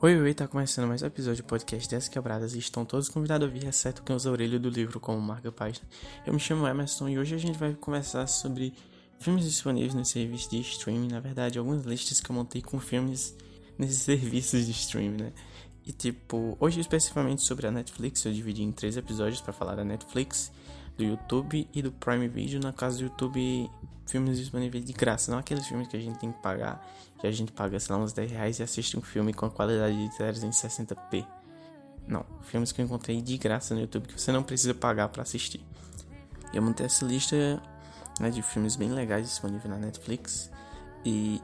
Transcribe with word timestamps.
Oi, 0.00 0.16
oi, 0.16 0.32
tá 0.32 0.46
começando 0.46 0.86
mais 0.86 1.02
um 1.02 1.06
episódio 1.06 1.42
do 1.42 1.48
podcast 1.48 1.90
10 1.90 2.08
Quebradas 2.08 2.54
e 2.54 2.58
estão 2.60 2.84
todos 2.84 3.08
convidados 3.08 3.48
a 3.48 3.50
ouvir, 3.50 3.66
exceto 3.66 4.00
quem 4.04 4.14
usa 4.14 4.28
a 4.28 4.32
orelha 4.32 4.56
do 4.56 4.70
livro 4.70 5.00
como 5.00 5.20
marca 5.20 5.50
página. 5.50 5.84
Eu 6.24 6.32
me 6.32 6.38
chamo 6.38 6.68
Emerson 6.68 7.08
e 7.08 7.18
hoje 7.18 7.34
a 7.34 7.38
gente 7.38 7.58
vai 7.58 7.74
conversar 7.74 8.28
sobre 8.28 8.72
filmes 9.18 9.44
disponíveis 9.44 9.94
no 9.94 10.04
serviço 10.04 10.50
de 10.50 10.60
streaming, 10.60 11.08
na 11.08 11.18
verdade, 11.18 11.58
algumas 11.58 11.84
listas 11.84 12.20
que 12.20 12.30
eu 12.30 12.36
montei 12.36 12.62
com 12.62 12.78
filmes 12.78 13.36
nesses 13.76 13.98
serviços 14.06 14.66
de 14.66 14.70
streaming, 14.70 15.20
né? 15.20 15.32
E 15.84 15.90
tipo, 15.90 16.56
hoje 16.60 16.78
especificamente 16.78 17.42
sobre 17.42 17.66
a 17.66 17.72
Netflix, 17.72 18.24
eu 18.24 18.32
dividi 18.32 18.62
em 18.62 18.70
três 18.70 18.96
episódios 18.96 19.40
para 19.40 19.52
falar 19.52 19.74
da 19.74 19.84
Netflix, 19.84 20.52
do 20.96 21.02
YouTube 21.02 21.68
e 21.74 21.82
do 21.82 21.90
Prime 21.90 22.28
Video. 22.28 22.60
Na 22.60 22.72
casa 22.72 22.98
do 22.98 23.04
YouTube, 23.04 23.68
filmes 24.06 24.38
disponíveis 24.38 24.84
de 24.84 24.92
graça, 24.92 25.32
não 25.32 25.38
aqueles 25.38 25.66
filmes 25.66 25.88
que 25.88 25.96
a 25.96 26.00
gente 26.00 26.20
tem 26.20 26.30
que 26.30 26.40
pagar, 26.40 26.86
que 27.18 27.26
a 27.26 27.32
gente 27.32 27.52
paga, 27.52 27.78
sei 27.78 27.94
lá, 27.94 28.02
uns 28.02 28.12
10 28.12 28.30
reais 28.30 28.58
e 28.58 28.62
assiste 28.62 28.96
um 28.96 29.02
filme 29.02 29.32
com 29.34 29.46
a 29.46 29.50
qualidade 29.50 29.96
de 29.96 30.16
360p. 30.16 31.26
Não, 32.06 32.24
filmes 32.42 32.72
que 32.72 32.80
eu 32.80 32.84
encontrei 32.84 33.20
de 33.20 33.36
graça 33.36 33.74
no 33.74 33.80
YouTube 33.80 34.06
que 34.06 34.18
você 34.18 34.32
não 34.32 34.42
precisa 34.42 34.72
pagar 34.74 35.08
para 35.08 35.22
assistir. 35.22 35.60
Eu 36.54 36.62
montei 36.62 36.86
essa 36.86 37.04
lista 37.04 37.36
né, 38.18 38.30
de 38.30 38.40
filmes 38.40 38.76
bem 38.76 38.90
legais 38.90 39.28
disponíveis 39.28 39.68
na 39.68 39.76
Netflix. 39.76 40.50
E, 41.04 41.42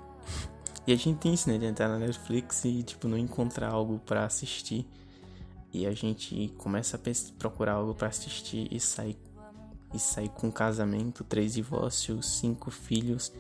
e 0.87 0.92
a 0.92 0.96
gente 0.96 1.18
tem 1.18 1.34
isso, 1.34 1.51
né, 1.51 1.59
de 1.59 1.66
entrar 1.66 1.88
na 1.88 1.98
Netflix 1.98 2.65
e, 2.65 2.82
tipo, 2.82 3.06
não 3.09 3.18
encontrar 3.18 3.70
algo 3.70 3.98
para 4.06 4.24
assistir. 4.24 4.87
E 5.73 5.87
a 5.87 5.93
gente 5.93 6.54
começa 6.56 6.96
a 6.96 7.01
procurar 7.38 7.74
algo 7.74 7.95
para 7.95 8.09
assistir 8.09 8.68
e 8.70 8.80
sair 8.80 9.18
e 9.93 9.98
sair 9.98 10.29
com 10.29 10.51
casamento, 10.51 11.23
três 11.23 11.54
divórcios, 11.54 12.38
cinco 12.38 12.70
filhos, 12.70 13.32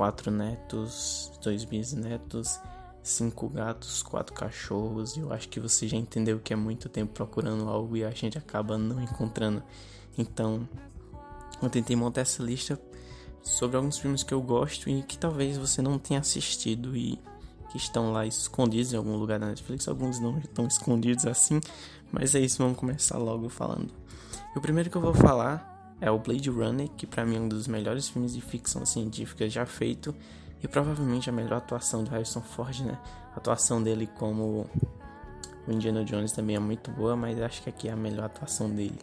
quatro 0.00 0.30
netos, 0.30 1.30
dois 1.42 1.62
bisnetos, 1.62 2.58
cinco 3.02 3.50
gatos, 3.50 4.02
quatro 4.02 4.34
cachorros. 4.34 5.14
Eu 5.14 5.30
acho 5.30 5.46
que 5.50 5.60
você 5.60 5.86
já 5.86 5.98
entendeu 5.98 6.40
que 6.40 6.54
é 6.54 6.56
muito 6.56 6.88
tempo 6.88 7.12
procurando 7.12 7.68
algo 7.68 7.98
e 7.98 8.02
a 8.02 8.10
gente 8.10 8.38
acaba 8.38 8.78
não 8.78 9.02
encontrando. 9.02 9.62
Então, 10.16 10.66
eu 11.60 11.68
tentei 11.68 11.94
montar 11.94 12.22
essa 12.22 12.42
lista 12.42 12.80
sobre 13.42 13.76
alguns 13.76 13.98
filmes 13.98 14.22
que 14.22 14.32
eu 14.32 14.40
gosto 14.40 14.88
e 14.88 15.02
que 15.02 15.18
talvez 15.18 15.58
você 15.58 15.82
não 15.82 15.98
tenha 15.98 16.20
assistido 16.20 16.96
e 16.96 17.20
que 17.70 17.76
estão 17.76 18.10
lá 18.10 18.24
escondidos 18.24 18.94
em 18.94 18.96
algum 18.96 19.16
lugar 19.16 19.38
da 19.38 19.48
Netflix. 19.48 19.86
Alguns 19.86 20.18
não 20.18 20.38
estão 20.38 20.66
escondidos 20.66 21.26
assim, 21.26 21.60
mas 22.10 22.34
é 22.34 22.40
isso, 22.40 22.56
vamos 22.56 22.78
começar 22.78 23.18
logo 23.18 23.50
falando. 23.50 23.92
E 24.54 24.58
o 24.58 24.62
primeiro 24.62 24.88
que 24.88 24.96
eu 24.96 25.02
vou 25.02 25.12
falar 25.12 25.69
é 26.00 26.10
o 26.10 26.18
Blade 26.18 26.48
Runner, 26.48 26.88
que 26.96 27.06
para 27.06 27.24
mim 27.24 27.36
é 27.36 27.40
um 27.40 27.48
dos 27.48 27.66
melhores 27.66 28.08
filmes 28.08 28.34
de 28.34 28.40
ficção 28.40 28.86
científica 28.86 29.48
já 29.48 29.66
feito 29.66 30.14
e 30.62 30.68
provavelmente 30.68 31.28
a 31.28 31.32
melhor 31.32 31.54
atuação 31.54 32.02
do 32.02 32.10
Harrison 32.10 32.40
Ford, 32.40 32.80
né? 32.80 32.98
A 33.34 33.36
atuação 33.36 33.82
dele 33.82 34.06
como 34.06 34.66
o 35.66 35.72
Indiana 35.72 36.04
Jones 36.04 36.32
também 36.32 36.56
é 36.56 36.58
muito 36.58 36.90
boa, 36.90 37.14
mas 37.14 37.40
acho 37.40 37.62
que 37.62 37.68
aqui 37.68 37.88
é 37.88 37.92
a 37.92 37.96
melhor 37.96 38.24
atuação 38.24 38.70
dele. 38.70 38.98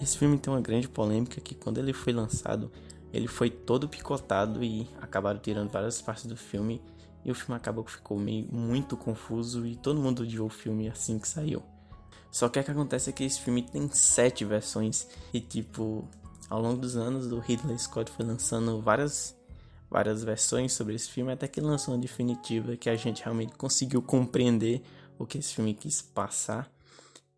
Esse 0.00 0.18
filme 0.18 0.38
tem 0.38 0.52
uma 0.52 0.60
grande 0.60 0.88
polêmica 0.88 1.40
que 1.40 1.54
quando 1.54 1.78
ele 1.78 1.92
foi 1.92 2.12
lançado, 2.12 2.70
ele 3.12 3.28
foi 3.28 3.50
todo 3.50 3.88
picotado 3.88 4.62
e 4.62 4.88
acabaram 5.00 5.38
tirando 5.38 5.70
várias 5.70 6.00
partes 6.00 6.26
do 6.26 6.36
filme 6.36 6.80
e 7.24 7.30
o 7.30 7.34
filme 7.34 7.56
acabou 7.56 7.82
que 7.82 7.92
ficou 7.92 8.18
meio 8.18 8.46
muito 8.52 8.96
confuso 8.96 9.66
e 9.66 9.74
todo 9.74 10.00
mundo 10.00 10.22
odiou 10.22 10.46
o 10.46 10.50
filme 10.50 10.88
assim 10.88 11.18
que 11.18 11.26
saiu. 11.26 11.62
Só 12.30 12.48
que 12.48 12.60
o 12.60 12.64
que 12.64 12.70
acontece 12.70 13.10
é 13.10 13.12
que 13.12 13.24
esse 13.24 13.40
filme 13.40 13.62
tem 13.62 13.88
sete 13.90 14.44
versões 14.44 15.08
e 15.32 15.40
tipo 15.40 16.06
ao 16.48 16.60
longo 16.60 16.80
dos 16.80 16.96
anos, 16.96 17.26
o 17.32 17.38
Ridley 17.38 17.78
Scott 17.78 18.10
foi 18.10 18.24
lançando 18.24 18.80
várias, 18.80 19.36
várias 19.90 20.22
versões 20.22 20.72
sobre 20.72 20.94
esse 20.94 21.10
filme, 21.10 21.32
até 21.32 21.48
que 21.48 21.60
lançou 21.60 21.94
uma 21.94 22.00
definitiva 22.00 22.76
que 22.76 22.88
a 22.88 22.96
gente 22.96 23.22
realmente 23.22 23.54
conseguiu 23.56 24.00
compreender 24.00 24.82
o 25.18 25.26
que 25.26 25.38
esse 25.38 25.54
filme 25.54 25.74
quis 25.74 26.00
passar. 26.00 26.70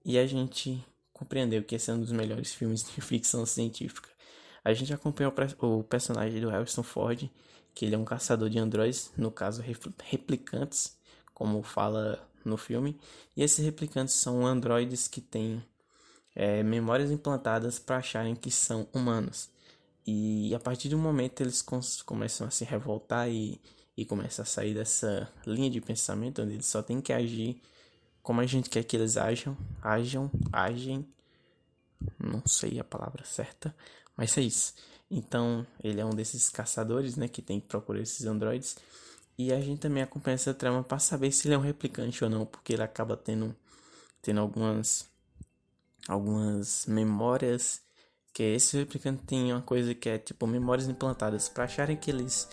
E 0.04 0.18
a 0.18 0.26
gente 0.26 0.84
compreendeu 1.12 1.62
que 1.64 1.74
esse 1.74 1.90
é 1.90 1.94
um 1.94 2.00
dos 2.00 2.12
melhores 2.12 2.54
filmes 2.54 2.84
de 2.84 3.00
ficção 3.00 3.44
científica. 3.46 4.08
A 4.62 4.74
gente 4.74 4.92
acompanhou 4.92 5.32
o 5.62 5.82
personagem 5.82 6.40
do 6.40 6.50
Harrison 6.50 6.82
Ford, 6.82 7.30
que 7.74 7.84
ele 7.86 7.94
é 7.94 7.98
um 7.98 8.04
caçador 8.04 8.50
de 8.50 8.58
androides, 8.58 9.10
no 9.16 9.30
caso 9.30 9.62
replicantes, 10.04 10.98
como 11.32 11.62
fala 11.62 12.28
no 12.44 12.56
filme. 12.56 12.98
E 13.36 13.42
esses 13.42 13.64
replicantes 13.64 14.14
são 14.14 14.46
androides 14.46 15.08
que 15.08 15.20
têm 15.20 15.64
é, 16.38 16.62
memórias 16.62 17.10
implantadas 17.10 17.80
para 17.80 17.96
acharem 17.96 18.36
que 18.36 18.48
são 18.48 18.86
humanos. 18.92 19.50
E 20.06 20.54
a 20.54 20.60
partir 20.60 20.88
do 20.88 20.96
momento 20.96 21.40
eles 21.40 21.60
começam 22.06 22.46
a 22.46 22.50
se 22.50 22.64
revoltar 22.64 23.28
e, 23.28 23.60
e 23.96 24.04
começam 24.04 24.44
a 24.44 24.46
sair 24.46 24.72
dessa 24.72 25.28
linha 25.44 25.68
de 25.68 25.80
pensamento 25.80 26.40
onde 26.40 26.54
eles 26.54 26.66
só 26.66 26.80
têm 26.80 27.00
que 27.00 27.12
agir 27.12 27.60
como 28.22 28.40
a 28.40 28.46
gente 28.46 28.70
quer 28.70 28.84
que 28.84 28.96
eles 28.96 29.16
ajam, 29.16 29.56
ajam, 29.82 30.30
agem. 30.52 31.04
Não 32.18 32.42
sei 32.46 32.78
a 32.78 32.84
palavra 32.84 33.24
certa, 33.24 33.74
mas 34.16 34.38
é 34.38 34.42
isso. 34.42 34.74
Então, 35.10 35.66
ele 35.82 36.00
é 36.00 36.04
um 36.04 36.10
desses 36.10 36.48
caçadores, 36.48 37.16
né, 37.16 37.26
que 37.26 37.42
tem 37.42 37.58
que 37.58 37.66
procurar 37.66 38.00
esses 38.00 38.26
androides. 38.26 38.76
E 39.36 39.52
a 39.52 39.60
gente 39.60 39.80
também 39.80 40.02
acompanha 40.02 40.36
essa 40.36 40.54
trama 40.54 40.84
para 40.84 40.98
saber 41.00 41.32
se 41.32 41.48
ele 41.48 41.54
é 41.54 41.58
um 41.58 41.62
replicante 41.62 42.22
ou 42.22 42.30
não, 42.30 42.46
porque 42.46 42.74
ele 42.74 42.82
acaba 42.82 43.16
tendo, 43.16 43.56
tendo 44.22 44.40
algumas 44.40 45.07
algumas 46.08 46.86
memórias 46.86 47.82
que 48.32 48.42
esse 48.42 48.78
replicante 48.78 49.22
tem 49.24 49.52
uma 49.52 49.60
coisa 49.60 49.94
que 49.94 50.08
é 50.08 50.18
tipo 50.18 50.46
memórias 50.46 50.88
implantadas 50.88 51.48
para 51.48 51.64
acharem 51.64 51.96
que 51.96 52.10
eles 52.10 52.48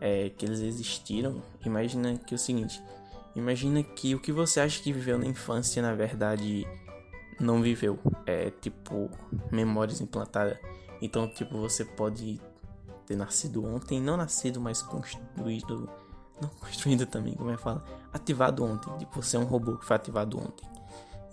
é, 0.00 0.30
que 0.30 0.46
eles 0.46 0.60
existiram. 0.60 1.42
Imagina 1.66 2.16
que 2.16 2.32
é 2.32 2.36
o 2.36 2.38
seguinte, 2.38 2.80
imagina 3.34 3.82
que 3.82 4.14
o 4.14 4.20
que 4.20 4.30
você 4.30 4.60
acha 4.60 4.80
que 4.80 4.92
viveu 4.92 5.18
na 5.18 5.26
infância 5.26 5.82
na 5.82 5.94
verdade 5.94 6.66
não 7.40 7.60
viveu. 7.60 7.98
É 8.24 8.50
tipo 8.50 9.10
memórias 9.50 10.00
implantadas. 10.00 10.56
Então 11.02 11.28
tipo 11.28 11.58
você 11.58 11.84
pode 11.84 12.40
ter 13.06 13.16
nascido 13.16 13.64
ontem, 13.64 14.00
não 14.00 14.16
nascido, 14.16 14.60
mas 14.60 14.80
construído, 14.82 15.90
não 16.40 16.48
construído 16.60 17.06
também, 17.06 17.34
como 17.34 17.50
é 17.50 17.56
que 17.56 17.62
fala, 17.62 17.84
ativado 18.12 18.64
ontem. 18.64 18.96
Tipo 18.98 19.20
você 19.20 19.36
é 19.36 19.40
um 19.40 19.44
robô 19.44 19.76
que 19.76 19.84
foi 19.84 19.96
ativado 19.96 20.38
ontem. 20.38 20.79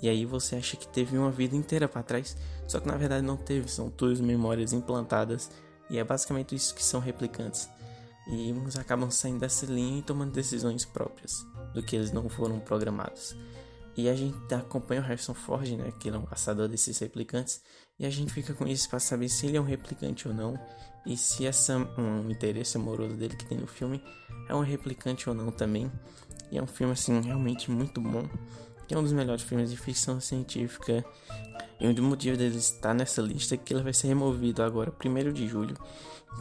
E 0.02 0.09
aí 0.09 0.25
você 0.25 0.56
acha 0.56 0.78
que 0.78 0.88
teve 0.88 1.18
uma 1.18 1.31
vida 1.31 1.56
inteira 1.56 1.88
para 1.88 2.03
trás, 2.03 2.38
só 2.68 2.80
que 2.80 2.88
na 2.88 2.97
verdade 2.97 3.25
não 3.25 3.38
teve, 3.38 3.69
são 3.69 3.90
todas 3.90 4.19
memórias 4.19 4.74
implantadas 4.74 5.50
e 5.90 5.97
é 5.97 6.03
basicamente 6.03 6.56
isso 6.56 6.75
que 6.75 6.84
são 6.84 7.00
replicantes. 7.00 7.69
E 8.28 8.52
uns 8.52 8.78
acabam 8.78 9.09
saindo 9.09 9.40
dessa 9.40 9.66
linha 9.66 10.00
e 10.00 10.02
tomando 10.02 10.34
decisões 10.34 10.84
próprias 10.85 11.46
do 11.74 11.81
que 11.81 11.96
eles 11.96 12.12
não 12.12 12.28
foram 12.30 12.59
programados. 12.59 13.35
E 13.96 14.09
a 14.09 14.16
gente 14.16 14.53
acompanha 14.53 15.02
o 15.02 15.03
Harrison 15.03 15.34
Ford, 15.34 15.68
né, 15.72 15.91
que 16.00 16.09
ele 16.09 16.18
é 16.18 16.19
um 16.19 16.25
caçador 16.25 16.68
desses 16.68 17.00
replicantes, 17.00 17.62
e 17.97 18.06
a 18.06 18.09
gente 18.12 18.31
fica 18.31 18.53
com 18.53 18.68
isso 18.68 18.88
para 18.88 19.00
saber 19.00 19.28
se 19.28 19.47
ele 19.47 19.58
é 19.58 19.62
um 19.62 19.66
replicante 19.66 20.28
ou 20.28 20.34
não, 20.34 20.53
e 21.03 21.18
se 21.18 21.47
essa 21.47 21.78
um 21.97 22.29
interesse 22.29 22.78
amoroso 22.78 23.16
dele 23.16 23.35
que 23.35 23.46
tem 23.46 23.58
no 23.58 23.66
filme 23.66 24.03
é 24.47 24.53
um 24.53 24.59
replicante 24.59 25.28
ou 25.29 25.34
não 25.34 25.52
também. 25.52 25.91
E 26.52 26.58
é 26.58 26.62
um 26.62 26.68
filme 26.68 26.94
assim 26.94 27.19
realmente 27.22 27.72
muito 27.72 28.00
bom 28.00 28.29
que 28.88 28.94
é 28.94 28.98
um 28.98 29.03
dos 29.03 29.12
melhores 29.12 29.44
filmes 29.44 29.70
de 29.70 29.78
ficção 29.78 30.20
científica. 30.20 31.03
E 31.80 31.88
um 31.88 31.94
dos 31.94 32.03
motivos 32.03 32.38
dele 32.38 32.58
estar 32.58 32.94
nessa 32.94 33.22
lista 33.22 33.56
é 33.56 33.58
que 33.58 33.74
ele 33.74 33.84
vai 33.84 33.94
ser 33.94 34.08
removido 34.08 34.64
agora, 34.64 34.92
1 34.92 35.34
de 35.34 35.48
julho. 35.48 35.75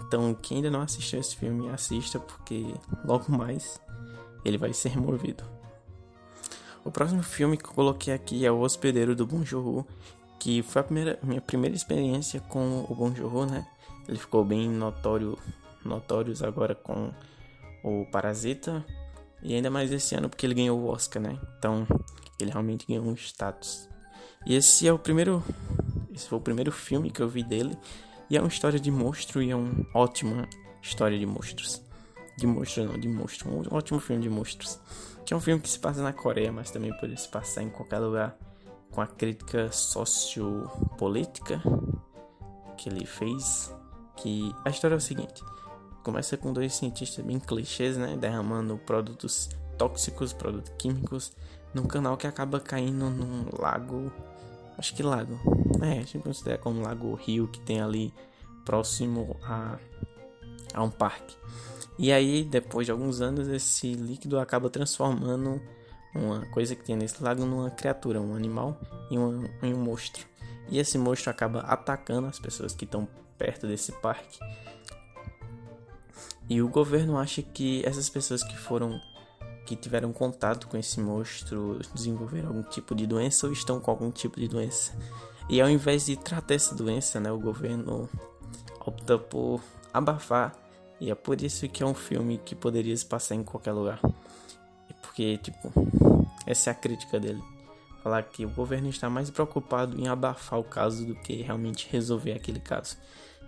Então, 0.07 0.35
quem 0.35 0.59
ainda 0.59 0.71
não 0.71 0.81
assistiu 0.81 1.19
esse 1.19 1.37
filme, 1.37 1.69
assista, 1.71 2.19
porque 2.19 2.75
logo 3.05 3.31
mais 3.33 3.81
ele 4.45 4.57
vai 4.57 4.73
ser 4.73 4.91
removido. 4.91 5.45
O 6.85 6.91
próximo 6.91 7.23
filme 7.23 7.57
que 7.57 7.65
eu 7.65 7.73
coloquei 7.73 8.15
aqui 8.15 8.47
é 8.47 8.51
O 8.51 8.61
Hospedeiro 8.61 9.17
do 9.17 9.27
Bon 9.27 9.43
que 10.39 10.63
foi 10.63 10.81
a 10.81 10.85
primeira, 10.85 11.19
minha 11.23 11.41
primeira 11.41 11.75
experiência 11.75 12.41
com 12.41 12.87
o 12.89 12.95
Bon 12.95 13.11
né? 13.47 13.67
Ele 14.09 14.19
ficou 14.19 14.45
bem 14.45 14.69
notório, 14.69 15.37
notórios 15.85 16.43
agora 16.43 16.75
com 16.75 17.13
o 17.83 18.07
Parasita 18.07 18.85
e 19.43 19.55
ainda 19.55 19.71
mais 19.71 19.93
esse 19.93 20.15
ano 20.15 20.29
porque 20.29 20.47
ele 20.47 20.55
ganhou 20.55 20.79
o 20.79 20.89
Oscar, 20.89 21.23
né? 21.23 21.39
Então, 21.59 21.87
ele 22.39 22.51
realmente 22.51 22.87
ganhou 22.87 23.05
um 23.05 23.15
status. 23.15 23.89
E 24.47 24.55
esse 24.55 24.87
é 24.87 24.93
o 24.93 24.99
primeiro. 24.99 25.43
Esse 26.15 26.29
foi 26.29 26.39
o 26.39 26.41
primeiro 26.41 26.71
filme 26.71 27.11
que 27.11 27.21
eu 27.21 27.29
vi 27.29 27.43
dele. 27.43 27.77
E 28.31 28.37
é 28.37 28.41
uma 28.41 28.49
história 28.49 28.79
de 28.79 28.91
monstro 28.91 29.43
e 29.43 29.51
é 29.51 29.57
uma 29.57 29.87
ótima 29.95 30.49
história 30.83 31.19
de 31.19 31.27
monstros. 31.27 31.83
De 32.39 32.47
monstro 32.47 32.85
não, 32.85 32.99
de 32.99 33.09
monstro. 33.09 33.51
Um 33.51 33.63
ótimo 33.75 34.01
filme 34.01 34.23
de 34.23 34.29
monstros. 34.29 34.79
Que 35.25 35.35
é 35.35 35.37
um 35.37 35.41
filme 35.41 35.61
que 35.61 35.69
se 35.69 35.79
passa 35.79 36.03
na 36.03 36.13
Coreia, 36.13 36.53
mas 36.53 36.71
também 36.71 36.97
pode 36.99 37.21
se 37.21 37.29
passar 37.29 37.63
em 37.63 37.71
qualquer 37.71 37.99
lugar. 37.99 38.37
Com 38.91 39.01
a 39.01 39.07
crítica 39.07 39.71
sociopolítica 39.73 41.61
que 42.77 42.89
ele 42.89 43.05
fez. 43.05 43.75
Que 44.17 44.55
a 44.65 44.71
história 44.71 44.95
é 44.95 44.99
o 44.99 45.01
seguinte. 45.01 45.43
Começa 46.07 46.37
com 46.37 46.53
dois 46.53 46.73
cientistas 46.73 47.25
bem 47.25 47.41
clichês, 47.41 47.97
né? 47.97 48.17
Derramando 48.17 48.79
produtos 48.79 49.51
tóxicos, 49.77 50.33
produtos 50.33 50.71
químicos 50.79 51.33
num 51.75 51.83
canal 51.83 52.17
que 52.17 52.29
acaba 52.29 52.61
caindo 52.61 53.11
num 53.11 53.47
lago. 53.59 54.13
Acho 54.79 54.95
que 54.95 55.03
lago. 55.03 55.37
É, 55.83 55.99
a 55.99 56.03
gente 56.03 56.21
considera 56.21 56.59
como 56.59 56.81
lago 56.81 57.13
rio 57.15 57.49
que 57.49 57.59
tem 57.59 57.81
ali 57.81 58.15
próximo 58.65 59.37
a, 59.43 59.81
a 60.75 60.85
um 60.85 60.91
parque. 60.91 61.37
E 61.99 62.13
aí, 62.13 62.45
depois 62.45 62.87
de 62.87 62.93
alguns 62.93 63.21
anos, 63.21 63.49
esse 63.49 63.95
líquido 63.95 64.39
acaba 64.39 64.71
transformando 64.71 65.61
uma 66.15 66.47
coisa 66.53 66.77
que 66.77 66.85
tem 66.85 66.95
nesse 66.95 67.21
lago 67.21 67.45
numa 67.45 67.69
criatura, 67.69 68.21
um 68.21 68.37
animal 68.37 68.81
e 69.11 69.19
um, 69.19 69.43
um 69.61 69.77
monstro. 69.77 70.25
E 70.69 70.79
esse 70.79 70.99
monstro 70.99 71.33
acaba 71.33 71.63
atacando 71.63 72.29
as 72.29 72.39
pessoas 72.39 72.77
que 72.77 72.85
estão 72.85 73.09
perto 73.37 73.67
desse 73.67 73.91
parque. 73.91 74.39
E 76.49 76.63
o 76.63 76.69
governo 76.69 77.19
acha 77.19 77.43
que 77.43 77.85
essas 77.85 78.09
pessoas 78.09 78.43
que 78.43 78.57
foram 78.57 79.01
que 79.67 79.75
tiveram 79.75 80.13
contato 80.13 80.69
com 80.69 80.77
esse 80.77 81.01
monstro 81.01 81.81
desenvolveram 81.93 82.49
algum 82.49 82.63
tipo 82.63 82.95
de 82.95 83.05
doença 83.05 83.49
ou 83.49 83.53
estão 83.53 83.81
com 83.81 83.91
algum 83.91 84.13
tipo 84.13 84.39
de 84.39 84.47
doença. 84.47 84.93
E 85.49 85.61
ao 85.61 85.69
invés 85.69 86.07
de 86.07 86.17
tratar 86.17 86.55
essa 86.55 86.75
doença, 86.75 87.19
né, 87.19 87.33
o 87.33 87.39
governo 87.39 88.09
opta 88.81 89.19
por 89.19 89.61
abafar. 89.93 90.55
E 91.01 91.11
é 91.11 91.15
por 91.15 91.41
isso 91.41 91.69
que 91.69 91.83
é 91.83 91.87
um 91.87 91.95
filme 91.95 92.39
que 92.39 92.55
poderia 92.55 92.97
se 92.97 93.05
passar 93.05 93.35
em 93.35 93.43
qualquer 93.43 93.73
lugar. 93.73 94.01
Porque, 95.03 95.37
tipo, 95.39 95.73
essa 96.47 96.71
é 96.71 96.73
a 96.73 96.75
crítica 96.75 97.19
dele. 97.19 97.43
Falar 98.03 98.23
que 98.23 98.45
o 98.45 98.51
governo 98.51 98.89
está 98.89 99.11
mais 99.11 99.31
preocupado 99.31 100.01
em 100.01 100.09
abafar 100.09 100.59
o 100.59 100.65
caso 100.65 101.05
do 101.05 101.15
que 101.15 101.43
realmente 101.43 101.89
resolver 101.91 102.33
aquele 102.33 102.61
caso. 102.61 102.97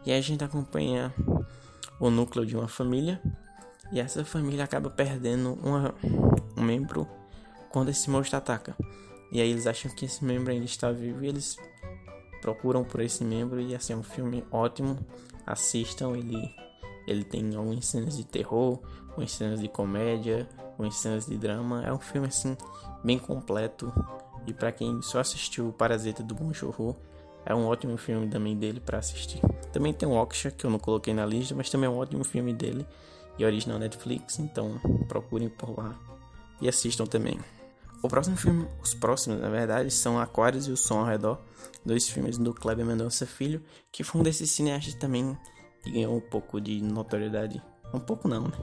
E 0.04 0.12
a 0.12 0.20
gente 0.20 0.42
acompanha 0.42 1.14
o 1.98 2.10
núcleo 2.10 2.46
de 2.46 2.56
uma 2.56 2.68
família. 2.68 3.20
E 3.90 4.00
essa 4.00 4.24
família 4.24 4.64
acaba 4.64 4.90
perdendo 4.90 5.54
uma, 5.62 5.94
um 6.56 6.62
membro 6.62 7.08
quando 7.70 7.88
esse 7.88 8.10
monstro 8.10 8.36
ataca. 8.38 8.76
E 9.30 9.40
aí 9.40 9.50
eles 9.50 9.66
acham 9.66 9.90
que 9.90 10.04
esse 10.04 10.24
membro 10.24 10.52
ainda 10.52 10.64
está 10.64 10.90
vivo 10.90 11.24
e 11.24 11.28
eles 11.28 11.56
procuram 12.40 12.84
por 12.84 13.00
esse 13.00 13.24
membro. 13.24 13.60
E 13.60 13.74
assim 13.74 13.92
é 13.92 13.96
um 13.96 14.02
filme 14.02 14.44
ótimo. 14.50 14.98
Assistam, 15.46 16.16
ele, 16.16 16.54
ele 17.06 17.24
tem 17.24 17.54
algumas 17.54 17.86
cenas 17.86 18.16
de 18.16 18.24
terror, 18.24 18.80
algumas 19.08 19.32
cenas 19.32 19.60
de 19.60 19.68
comédia, 19.68 20.48
algumas 20.58 20.96
cenas 20.96 21.26
de 21.26 21.36
drama. 21.36 21.84
É 21.84 21.92
um 21.92 21.98
filme 21.98 22.28
assim 22.28 22.56
bem 23.02 23.18
completo. 23.18 23.92
E 24.46 24.52
para 24.52 24.72
quem 24.72 25.02
só 25.02 25.20
assistiu 25.20 25.68
o 25.68 25.72
Parasita 25.72 26.22
do 26.22 26.34
Bong 26.34 26.54
é 27.48 27.54
um 27.54 27.66
ótimo 27.66 27.96
filme 27.96 28.28
também 28.28 28.54
dele 28.54 28.78
para 28.78 28.98
assistir. 28.98 29.40
Também 29.72 29.94
tem 29.94 30.06
o 30.06 30.26
que 30.26 30.66
eu 30.66 30.70
não 30.70 30.78
coloquei 30.78 31.14
na 31.14 31.24
lista, 31.24 31.54
mas 31.54 31.70
também 31.70 31.86
é 31.86 31.90
um 31.90 31.96
ótimo 31.96 32.22
filme 32.22 32.52
dele 32.52 32.86
e 33.38 33.44
original 33.44 33.78
Netflix, 33.78 34.38
então 34.38 34.78
procurem 35.08 35.48
por 35.48 35.78
lá 35.78 35.98
e 36.60 36.68
assistam 36.68 37.06
também. 37.06 37.40
O 38.02 38.08
próximo 38.08 38.36
filme, 38.36 38.68
os 38.82 38.92
próximos 38.92 39.40
na 39.40 39.48
verdade, 39.48 39.90
são 39.90 40.20
Aquários 40.20 40.68
e 40.68 40.70
o 40.70 40.76
Som 40.76 40.98
ao 40.98 41.06
Redor, 41.06 41.38
dois 41.84 42.06
filmes 42.06 42.36
do 42.36 42.52
Kleber 42.52 42.84
Mendonça 42.84 43.24
Filho, 43.24 43.64
que 43.90 44.04
foi 44.04 44.20
um 44.20 44.24
desses 44.24 44.50
cineastas 44.50 44.94
também 44.94 45.36
que 45.82 45.90
ganhou 45.90 46.14
um 46.14 46.20
pouco 46.20 46.60
de 46.60 46.82
notoriedade, 46.82 47.62
um 47.94 48.00
pouco 48.00 48.28
não, 48.28 48.42
né? 48.42 48.58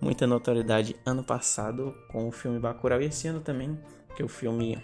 Muita 0.00 0.26
notoriedade 0.26 0.96
ano 1.04 1.22
passado 1.22 1.94
com 2.10 2.26
o 2.26 2.32
filme 2.32 2.58
Bacurau 2.58 3.02
e 3.02 3.04
esse 3.04 3.28
ano 3.28 3.40
também, 3.40 3.78
que 4.16 4.22
o 4.22 4.28
filme 4.28 4.82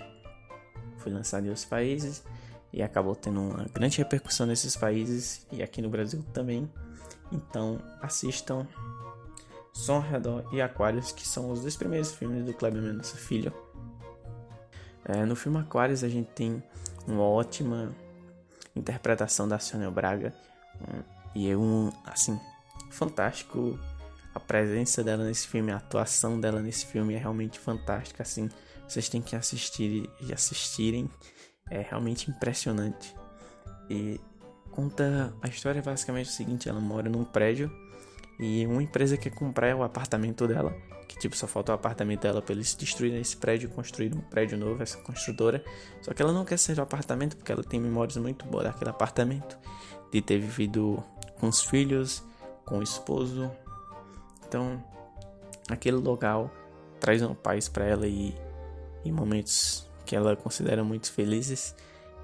foi 0.99 1.11
lançado 1.11 1.47
em 1.47 1.49
outros 1.49 1.65
países 1.65 2.23
e 2.73 2.83
acabou 2.83 3.15
tendo 3.15 3.41
uma 3.41 3.65
grande 3.73 3.99
repercussão 3.99 4.47
nesses 4.47 4.77
países 4.77 5.47
e 5.51 5.63
aqui 5.63 5.83
no 5.83 5.89
Brasil 5.89 6.23
também. 6.33 6.71
Então 7.33 7.81
assistam 8.01 8.67
Som 9.73 9.95
ao 9.97 10.01
Redor 10.01 10.45
e 10.53 10.61
Aquários, 10.61 11.13
que 11.13 11.27
são 11.27 11.51
os 11.51 11.61
dois 11.61 11.77
primeiros 11.77 12.13
filmes 12.13 12.45
do 12.45 12.53
Kleber 12.53 12.83
Mendonça 12.83 13.17
Filho. 13.17 13.53
É, 15.05 15.25
no 15.25 15.35
filme 15.35 15.59
Aquários 15.59 16.05
a 16.05 16.09
gente 16.09 16.31
tem 16.33 16.63
uma 17.07 17.23
ótima 17.23 17.95
interpretação 18.77 19.49
da 19.49 19.59
Sônia 19.59 19.91
Braga 19.91 20.33
um, 20.81 21.03
e 21.35 21.51
é 21.51 21.57
um 21.57 21.93
assim 22.05 22.39
fantástico 22.91 23.79
a 24.35 24.39
presença 24.39 25.03
dela 25.03 25.25
nesse 25.25 25.47
filme, 25.49 25.73
a 25.73 25.77
atuação 25.77 26.41
dela 26.41 26.61
nesse 26.61 26.87
filme 26.87 27.15
é 27.15 27.19
realmente 27.19 27.59
fantástica 27.59 28.23
assim. 28.23 28.49
Vocês 28.87 29.09
têm 29.09 29.21
que 29.21 29.37
assistir 29.37 30.09
e 30.21 30.33
assistirem 30.33 31.09
é 31.71 31.81
realmente 31.81 32.31
impressionante. 32.31 33.15
E 33.89 34.21
conta 34.71 35.33
a 35.41 35.49
história 35.49 35.81
basicamente 35.81 36.27
o 36.27 36.33
seguinte: 36.33 36.69
ela 36.69 36.81
mora 36.81 37.09
num 37.09 37.25
prédio 37.25 37.71
e 38.39 38.67
uma 38.67 38.83
empresa 38.83 39.17
quer 39.17 39.31
comprar 39.31 39.77
o 39.77 39.83
apartamento 39.83 40.47
dela, 40.47 40.75
que 41.07 41.19
tipo 41.19 41.37
só 41.37 41.47
falta 41.47 41.73
o 41.73 41.75
apartamento 41.75 42.23
dela 42.23 42.41
para 42.41 42.55
eles 42.55 42.75
destruírem 42.75 43.21
esse 43.21 43.37
prédio 43.37 43.69
e 43.69 43.73
construir 43.73 44.15
um 44.15 44.21
prédio 44.21 44.57
novo, 44.57 44.83
essa 44.83 44.97
construtora. 44.99 45.63
Só 46.03 46.15
que 46.15 46.23
ela 46.23 46.33
não 46.33 46.45
quer 46.45 46.59
sair 46.59 46.75
do 46.75 46.83
apartamento 46.83 47.37
porque 47.37 47.53
ela 47.53 47.63
tem 47.63 47.79
memórias 47.79 48.17
muito 48.17 48.45
boas 48.47 48.65
daquele 48.65 48.91
apartamento, 48.91 49.59
de 50.11 50.23
ter 50.23 50.39
vivido 50.39 51.03
com 51.39 51.49
os 51.49 51.63
filhos, 51.63 52.23
com 52.65 52.79
o 52.79 52.83
esposo. 52.83 53.51
Então, 54.47 54.83
aquele 55.69 55.97
local 55.97 56.51
traz 56.99 57.21
uma 57.23 57.35
paz 57.35 57.69
para 57.69 57.85
ela 57.85 58.07
e, 58.07 58.35
e 59.05 59.13
momentos 59.13 59.90
que 60.11 60.17
ela 60.17 60.35
considera 60.35 60.83
muito 60.83 61.13
felizes 61.13 61.73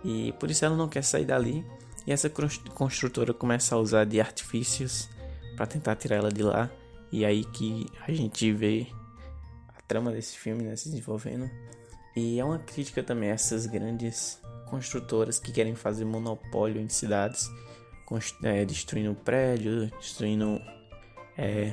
e 0.04 0.32
por 0.40 0.50
isso 0.50 0.64
ela 0.64 0.76
não 0.76 0.88
quer 0.88 1.04
sair 1.04 1.24
dali. 1.24 1.64
E 2.04 2.10
essa 2.12 2.28
construtora 2.28 3.32
começa 3.32 3.76
a 3.76 3.78
usar 3.78 4.04
de 4.04 4.20
artifícios 4.20 5.08
para 5.56 5.68
tentar 5.68 5.94
tirar 5.94 6.16
ela 6.16 6.32
de 6.32 6.42
lá. 6.42 6.68
E 7.12 7.24
aí 7.24 7.44
que 7.44 7.86
a 8.04 8.10
gente 8.10 8.52
vê 8.52 8.88
a 9.68 9.80
trama 9.82 10.10
desse 10.10 10.36
filme 10.36 10.64
né, 10.64 10.74
se 10.74 10.88
desenvolvendo. 10.88 11.48
E 12.16 12.40
é 12.40 12.44
uma 12.44 12.58
crítica 12.58 13.04
também 13.04 13.30
a 13.30 13.34
essas 13.34 13.66
grandes 13.66 14.40
construtoras 14.68 15.38
que 15.38 15.52
querem 15.52 15.76
fazer 15.76 16.04
monopólio 16.04 16.80
em 16.80 16.88
cidades, 16.88 17.48
é, 18.42 18.64
destruindo 18.64 19.14
prédios, 19.14 19.92
destruindo 19.92 20.60
é, 21.38 21.72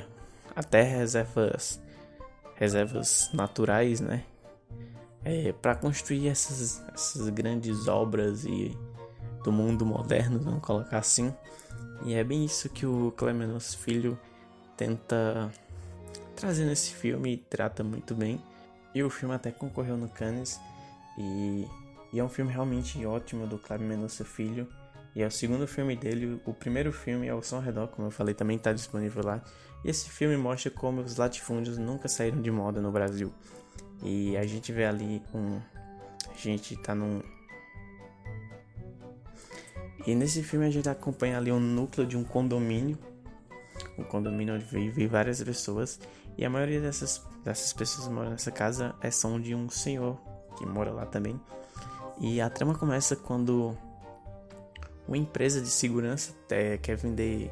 até 0.54 0.82
reservas, 0.82 1.80
reservas 2.54 3.30
naturais, 3.32 4.00
né? 4.00 4.24
É, 5.24 5.52
para 5.52 5.74
construir 5.74 6.28
essas, 6.28 6.84
essas 6.92 7.28
grandes 7.30 7.88
obras 7.88 8.44
e 8.44 8.76
do 9.42 9.52
mundo 9.52 9.84
moderno, 9.84 10.38
vamos 10.38 10.62
colocar 10.62 10.98
assim. 10.98 11.34
E 12.04 12.14
é 12.14 12.22
bem 12.22 12.44
isso 12.44 12.68
que 12.68 12.84
o 12.84 13.12
Clemens 13.16 13.74
Filho 13.74 14.18
tenta 14.76 15.50
trazer 16.36 16.64
nesse 16.64 16.92
filme 16.92 17.34
e 17.34 17.36
trata 17.36 17.82
muito 17.82 18.14
bem. 18.14 18.40
E 18.94 19.02
o 19.02 19.10
filme 19.10 19.34
até 19.34 19.50
concorreu 19.50 19.96
no 19.96 20.08
Cannes 20.08 20.60
e, 21.18 21.66
e 22.12 22.18
é 22.18 22.24
um 22.24 22.28
filme 22.28 22.52
realmente 22.52 23.04
ótimo 23.06 23.46
do 23.46 23.58
Cláudio 23.58 24.08
Filho. 24.24 24.68
E 25.14 25.22
é 25.22 25.26
o 25.26 25.30
segundo 25.30 25.66
filme 25.66 25.94
dele. 25.94 26.40
O 26.44 26.52
primeiro 26.52 26.92
filme 26.92 27.28
é 27.28 27.34
o 27.34 27.42
Som 27.42 27.60
Redor, 27.60 27.88
como 27.88 28.08
eu 28.08 28.10
falei, 28.10 28.34
também 28.34 28.56
está 28.56 28.72
disponível 28.72 29.24
lá. 29.24 29.42
E 29.84 29.90
esse 29.90 30.10
filme 30.10 30.36
mostra 30.36 30.70
como 30.70 31.00
os 31.00 31.16
latifúndios 31.16 31.78
nunca 31.78 32.08
saíram 32.08 32.42
de 32.42 32.50
moda 32.50 32.80
no 32.80 32.90
Brasil. 32.90 33.32
E 34.02 34.36
a 34.36 34.46
gente 34.46 34.72
vê 34.72 34.84
ali 34.84 35.22
um. 35.34 35.60
A 36.28 36.36
gente 36.36 36.76
tá 36.76 36.94
num. 36.94 37.22
E 40.06 40.14
nesse 40.14 40.42
filme 40.42 40.66
a 40.66 40.70
gente 40.70 40.88
acompanha 40.88 41.38
ali 41.38 41.50
um 41.50 41.60
núcleo 41.60 42.06
de 42.06 42.16
um 42.16 42.24
condomínio. 42.24 42.98
Um 43.98 44.04
condomínio 44.04 44.54
onde 44.54 44.64
vive 44.64 45.06
várias 45.06 45.42
pessoas. 45.42 45.98
E 46.36 46.44
a 46.44 46.50
maioria 46.50 46.80
dessas, 46.80 47.22
dessas 47.44 47.72
pessoas 47.72 48.08
que 48.08 48.12
moram 48.12 48.30
nessa 48.30 48.50
casa 48.50 48.94
é, 49.00 49.10
são 49.10 49.40
de 49.40 49.54
um 49.54 49.68
senhor 49.68 50.18
que 50.58 50.66
mora 50.66 50.90
lá 50.90 51.06
também. 51.06 51.40
E 52.20 52.40
a 52.40 52.50
trama 52.50 52.74
começa 52.74 53.16
quando 53.16 53.76
uma 55.06 55.16
empresa 55.16 55.60
de 55.60 55.68
segurança 55.68 56.32
é, 56.50 56.78
quer 56.78 56.96
vender 56.96 57.50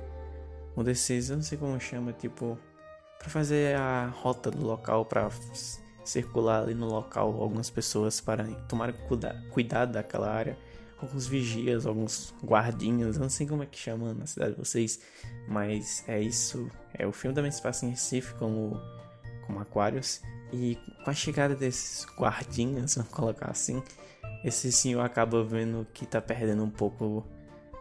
um 0.77 0.83
desses, 0.83 1.31
eu 1.31 1.37
não 1.37 1.43
sei 1.43 1.59
como 1.59 1.79
chama, 1.79 2.13
tipo, 2.13 2.59
para 3.19 3.29
fazer 3.29 3.77
a 3.77 4.07
rota 4.07 4.51
do 4.51 4.65
local 4.65 5.05
para 5.05 5.29
circular 6.05 6.63
ali 6.63 6.75
no 6.75 6.87
local 6.87 7.29
algumas 7.41 7.71
pessoas 7.71 8.21
para 8.21 8.45
tomar 8.69 8.93
cuida 8.93 9.45
cuidado 9.51 9.93
daquela 9.93 10.31
área. 10.31 10.57
Alguns 11.01 11.27
vigias, 11.27 11.85
alguns 11.85 12.33
guardinhas, 12.45 13.19
não 13.19 13.29
sei 13.29 13.45
como 13.45 13.65
é 13.65 13.67
que 13.67 13.77
chama 13.77 14.15
na 14.15 14.25
cidade 14.25 14.53
de 14.53 14.59
vocês, 14.59 15.01
mas 15.49 16.05
é 16.07 16.21
isso. 16.21 16.71
É, 16.95 17.05
o 17.05 17.13
filme 17.13 17.35
também 17.35 17.51
se 17.51 17.61
passa 17.61 17.85
em 17.85 17.91
Recife, 17.91 18.35
como, 18.35 18.81
como 19.45 19.59
Aquários. 19.59 20.21
E 20.53 20.79
com 21.03 21.11
a 21.11 21.15
chegada 21.15 21.57
desses 21.57 22.07
guardinhas, 22.17 22.95
vamos 22.97 23.11
colocar 23.11 23.51
assim, 23.51 23.83
esse 24.45 24.71
senhor 24.71 25.01
acaba 25.01 25.43
vendo 25.43 25.85
que 25.93 26.07
tá 26.07 26.21
perdendo 26.21 26.63
um 26.63 26.71
pouco 26.71 27.27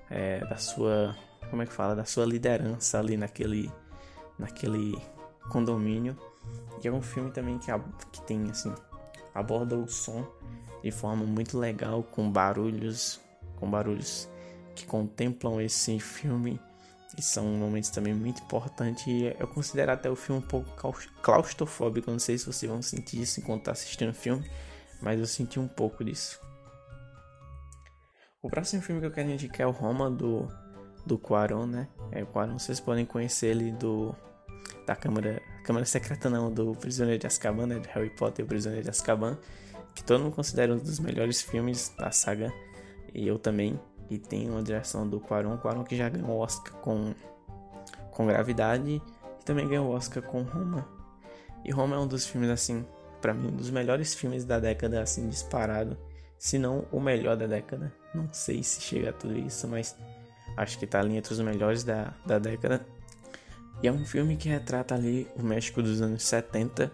é, 0.10 0.40
da 0.46 0.58
sua. 0.58 1.16
Como 1.52 1.62
é 1.62 1.66
que 1.68 1.74
fala? 1.74 1.96
Da 1.96 2.06
sua 2.06 2.26
liderança 2.26 2.98
ali 2.98 3.18
naquele, 3.18 3.72
naquele 4.40 4.98
condomínio 5.48 6.18
e 6.84 6.88
é 6.88 6.92
um 6.92 7.02
filme 7.02 7.32
também 7.32 7.58
que, 7.60 7.72
que 8.12 8.22
tem, 8.22 8.50
assim, 8.50 8.74
aborda 9.34 9.78
o 9.78 9.88
som 9.88 10.26
de 10.84 10.92
forma 10.92 11.26
muito 11.26 11.58
legal, 11.58 12.04
com 12.04 12.30
barulhos, 12.32 13.20
com 13.58 13.70
barulhos 13.70 14.28
que 14.76 14.86
contemplam 14.86 15.62
esse 15.62 16.00
filme 16.00 16.60
e 17.18 17.22
são 17.22 17.46
momentos 17.46 17.90
também 17.90 18.14
muito 18.14 18.42
importantes. 18.42 19.06
E 19.06 19.36
eu 19.40 19.48
considero 19.48 19.92
até 19.92 20.10
o 20.10 20.16
filme 20.16 20.42
um 20.42 20.48
pouco 20.48 20.70
claustrofóbico. 21.22 22.10
Não 22.10 22.20
sei 22.20 22.38
se 22.38 22.46
vocês 22.46 22.72
vão 22.72 22.82
sentir 22.82 23.22
isso 23.22 23.40
enquanto 23.40 23.64
tá 23.64 23.72
assistindo 23.72 24.10
o 24.10 24.14
filme, 24.14 24.50
mas 25.02 25.20
eu 25.20 25.28
senti 25.28 25.60
um 25.60 25.68
pouco 25.68 26.04
disso. 26.04 26.40
O 28.42 28.50
próximo 28.50 28.82
filme 28.82 29.00
que 29.02 29.08
eu 29.08 29.12
quero 29.12 29.30
indicar 29.30 29.62
é 29.62 29.68
o 29.68 29.72
Roma 29.72 30.10
do, 30.10 30.48
do 31.06 31.18
Quaron, 31.18 31.68
né? 31.68 31.88
É, 32.12 32.24
o 32.24 32.28
Quaron 32.28 32.58
vocês 32.58 32.80
podem 32.80 33.06
conhecer 33.06 33.48
ele 33.48 33.72
do 33.74 34.16
da 34.86 34.96
Câmara 34.96 35.42
Câmara 35.64 35.86
Secreta 35.86 36.30
não, 36.30 36.52
do 36.52 36.74
Prisioneiro 36.76 37.20
de 37.20 37.28
Azkaban, 37.28 37.68
né? 37.68 37.80
De 37.80 37.88
Harry 37.90 38.10
Potter 38.10 38.44
e 38.44 38.46
o 38.46 38.48
Prisioneiro 38.48 38.84
de 38.84 38.90
Azkaban. 38.90 39.38
Que 39.94 40.04
todo 40.04 40.24
mundo 40.24 40.36
considera 40.36 40.74
um 40.74 40.78
dos 40.78 41.00
melhores 41.00 41.42
filmes 41.42 41.94
da 41.98 42.12
saga. 42.12 42.52
E 43.14 43.28
eu 43.28 43.38
também. 43.38 43.80
E 44.10 44.18
tem 44.18 44.50
uma 44.50 44.64
direção 44.64 45.08
do 45.08 45.20
Quaron. 45.20 45.58
Quaron 45.58 45.84
que 45.84 45.96
já 45.96 46.10
ganhou 46.10 46.32
o 46.32 46.40
Oscar 46.40 46.74
com, 46.82 47.14
com 48.12 48.26
Gravidade. 48.26 49.02
E 49.40 49.44
também 49.46 49.68
ganhou 49.68 49.88
o 49.88 49.92
Oscar 49.92 50.24
com 50.24 50.42
Roma. 50.42 50.88
E 51.64 51.72
Roma 51.72 51.96
é 51.96 52.00
um 52.00 52.08
dos 52.08 52.26
filmes, 52.26 52.50
assim, 52.50 52.86
para 53.22 53.34
mim, 53.34 53.50
um 53.50 53.56
dos 53.56 53.70
melhores 53.70 54.16
filmes 54.16 54.44
da 54.44 54.60
década, 54.60 55.02
assim, 55.02 55.30
disparado. 55.30 55.98
Se 56.38 56.58
não 56.58 56.88
o 56.92 57.00
melhor 57.00 57.38
da 57.38 57.46
década. 57.46 57.94
Não 58.16 58.28
sei 58.34 58.64
se 58.64 58.82
chega 58.82 59.12
a 59.12 59.14
tudo 59.14 59.38
isso, 59.38 59.68
mas 59.68 59.96
acho 60.58 60.80
que 60.80 60.88
tá 60.88 61.00
ali 61.00 61.16
entre 61.16 61.32
os 61.32 61.40
melhores 61.40 61.84
da, 61.84 62.14
da 62.26 62.40
década. 62.40 62.84
E 63.84 63.88
é 63.88 63.92
um 63.92 64.06
filme 64.06 64.38
que 64.38 64.48
retrata 64.48 64.94
ali 64.94 65.28
o 65.36 65.44
México 65.44 65.82
dos 65.82 66.02
anos 66.02 66.24
70. 66.24 66.92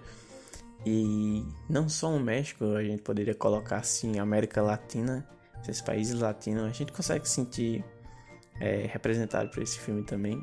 E 0.86 1.44
não 1.70 1.90
só 1.90 2.10
o 2.10 2.20
México, 2.20 2.64
a 2.76 2.84
gente 2.84 3.02
poderia 3.02 3.36
colocar 3.36 3.78
assim, 3.78 4.20
América 4.20 4.62
Latina, 4.62 5.28
esses 5.62 5.82
países 5.82 6.20
latinos, 6.20 6.64
a 6.64 6.70
gente 6.70 6.94
consegue 6.94 7.28
sentir 7.28 7.84
é, 8.60 8.88
representado 8.88 9.50
por 9.50 9.62
esse 9.62 9.78
filme 9.80 10.04
também. 10.04 10.42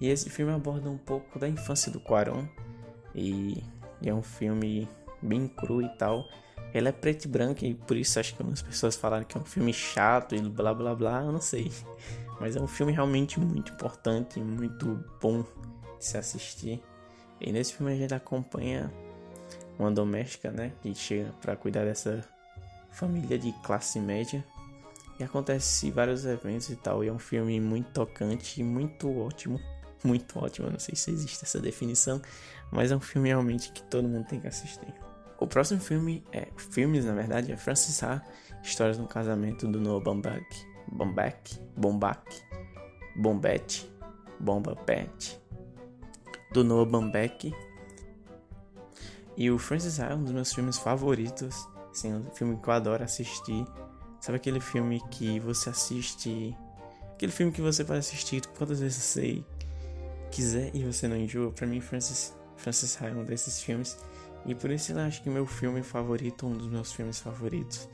E 0.00 0.08
esse 0.08 0.30
filme 0.30 0.52
aborda 0.52 0.88
um 0.88 0.98
pouco 0.98 1.38
da 1.38 1.48
infância 1.48 1.90
do 1.90 2.00
Quaron. 2.00 2.46
E, 3.14 3.62
e 4.00 4.08
é 4.08 4.14
um 4.14 4.22
filme 4.22 4.88
bem 5.20 5.48
cru 5.48 5.82
e 5.82 5.88
tal. 5.96 6.28
Ele 6.72 6.88
é 6.88 6.92
preto 6.92 7.24
e 7.24 7.28
branco 7.28 7.64
e 7.64 7.74
por 7.74 7.96
isso 7.96 8.20
acho 8.20 8.34
que 8.34 8.40
algumas 8.40 8.62
pessoas 8.62 8.94
falaram 8.94 9.24
que 9.24 9.36
é 9.36 9.40
um 9.40 9.44
filme 9.44 9.72
chato 9.72 10.36
e 10.36 10.40
blá 10.40 10.72
blá 10.72 10.94
blá, 10.94 11.22
eu 11.22 11.32
não 11.32 11.40
sei. 11.40 11.70
Mas 12.40 12.56
é 12.56 12.60
um 12.60 12.66
filme 12.66 12.92
realmente 12.92 13.38
muito 13.38 13.72
importante, 13.72 14.40
muito 14.40 15.04
bom 15.20 15.44
se 16.00 16.16
assistir. 16.16 16.82
E 17.40 17.52
nesse 17.52 17.74
filme 17.74 17.92
a 17.92 17.96
gente 17.96 18.14
acompanha 18.14 18.92
uma 19.78 19.90
doméstica, 19.90 20.50
né, 20.50 20.72
que 20.82 20.94
chega 20.94 21.32
para 21.40 21.56
cuidar 21.56 21.84
dessa 21.84 22.24
família 22.90 23.38
de 23.38 23.52
classe 23.62 23.98
média. 24.00 24.44
E 25.18 25.22
acontece 25.22 25.90
vários 25.90 26.24
eventos 26.24 26.70
e 26.70 26.76
tal. 26.76 27.04
E 27.04 27.08
é 27.08 27.12
um 27.12 27.18
filme 27.18 27.60
muito 27.60 27.90
tocante 27.92 28.62
muito 28.62 29.10
ótimo. 29.18 29.60
Muito 30.02 30.38
ótimo, 30.38 30.70
não 30.70 30.78
sei 30.78 30.96
se 30.96 31.10
existe 31.10 31.44
essa 31.44 31.60
definição, 31.60 32.22
mas 32.72 32.90
é 32.90 32.96
um 32.96 33.00
filme 33.00 33.28
realmente 33.28 33.70
que 33.70 33.82
todo 33.82 34.08
mundo 34.08 34.26
tem 34.26 34.40
que 34.40 34.46
assistir. 34.46 34.94
O 35.38 35.46
próximo 35.46 35.78
filme 35.78 36.24
é 36.32 36.48
filmes, 36.56 37.04
na 37.04 37.12
verdade, 37.12 37.52
é 37.52 37.56
Francis 37.58 38.02
Ha, 38.02 38.22
Histórias 38.62 38.96
no 38.96 39.06
Casamento 39.06 39.68
do 39.68 39.78
Noah 39.78 40.02
Baumbach, 40.02 40.66
Baumbach, 40.90 41.60
Baumbach, 41.76 42.42
Bombette, 43.14 43.90
Bomba 44.38 44.74
Pet, 44.74 45.38
do 46.52 46.64
Noah. 46.64 46.88
E 49.36 49.50
o 49.50 49.58
Francis 49.58 50.00
Ha 50.00 50.06
é 50.06 50.14
um 50.14 50.22
dos 50.22 50.32
meus 50.32 50.52
filmes 50.52 50.76
favoritos, 50.78 51.66
assim, 51.90 52.12
um 52.12 52.30
filme 52.32 52.56
que 52.56 52.68
eu 52.68 52.72
adoro 52.74 53.02
assistir. 53.02 53.66
Sabe 54.20 54.36
aquele 54.36 54.60
filme 54.60 55.00
que 55.10 55.40
você 55.40 55.70
assiste, 55.70 56.54
aquele 57.14 57.32
filme 57.32 57.50
que 57.50 57.62
você 57.62 57.84
pode 57.84 58.00
assistir 58.00 58.42
quantas 58.58 58.80
vezes 58.80 59.02
você 59.02 59.42
quiser 60.30 60.70
e 60.74 60.84
você 60.84 61.08
não 61.08 61.16
enjoa? 61.16 61.50
Para 61.52 61.66
mim, 61.66 61.80
Francis, 61.80 62.34
Francis 62.56 63.00
Ha 63.00 63.08
é 63.08 63.12
um 63.12 63.24
desses 63.24 63.62
filmes. 63.62 63.96
E 64.44 64.54
por 64.54 64.70
isso 64.70 64.92
eu 64.92 64.98
acho 64.98 65.22
que 65.22 65.30
meu 65.30 65.46
filme 65.46 65.82
favorito, 65.82 66.46
um 66.46 66.56
dos 66.56 66.68
meus 66.68 66.92
filmes 66.92 67.18
favoritos. 67.18 67.88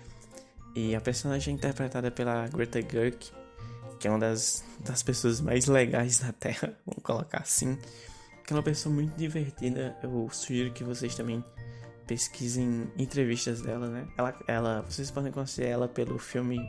E 0.75 0.95
a 0.95 1.01
personagem 1.01 1.55
é 1.55 1.57
interpretada 1.57 2.11
pela 2.11 2.47
Greta 2.49 2.81
Gerwig, 2.81 3.31
que 3.99 4.09
é 4.09 4.11
uma 4.11 4.19
das, 4.19 4.65
das 4.81 5.03
pessoas 5.03 5.41
mais 5.41 5.67
legais 5.67 6.19
da 6.19 6.33
Terra, 6.33 6.77
vamos 6.85 7.03
colocar 7.03 7.39
assim 7.39 7.79
que 8.47 8.53
é 8.53 8.57
uma 8.57 8.63
pessoa 8.63 8.95
muito 8.95 9.17
divertida. 9.17 9.97
Eu 10.03 10.29
sugiro 10.31 10.73
que 10.73 10.85
vocês 10.85 11.15
também 11.15 11.45
pesquisem 12.07 12.91
entrevistas 12.97 13.61
dela, 13.61 13.89
né? 13.89 14.07
Ela, 14.17 14.35
ela, 14.47 14.83
vocês 14.83 15.11
podem 15.11 15.33
conhecer 15.33 15.67
ela 15.67 15.89
pelo 15.89 16.17
filme 16.19 16.61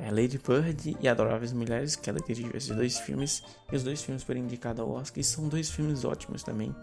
é, 0.00 0.10
Lady 0.10 0.38
Bird 0.38 0.96
e 1.00 1.08
Adoráveis 1.08 1.52
Mulheres, 1.52 1.94
que 1.94 2.10
ela 2.10 2.18
dirigiu 2.18 2.50
esses 2.54 2.74
dois 2.74 2.98
filmes. 2.98 3.42
E 3.70 3.76
os 3.76 3.84
dois 3.84 4.02
filmes 4.02 4.24
foram 4.24 4.40
indicados 4.40 4.80
ao 4.80 4.90
Oscar 4.90 5.20
e 5.20 5.24
são 5.24 5.48
dois 5.48 5.70
filmes 5.70 6.04
ótimos 6.04 6.42
também. 6.42 6.74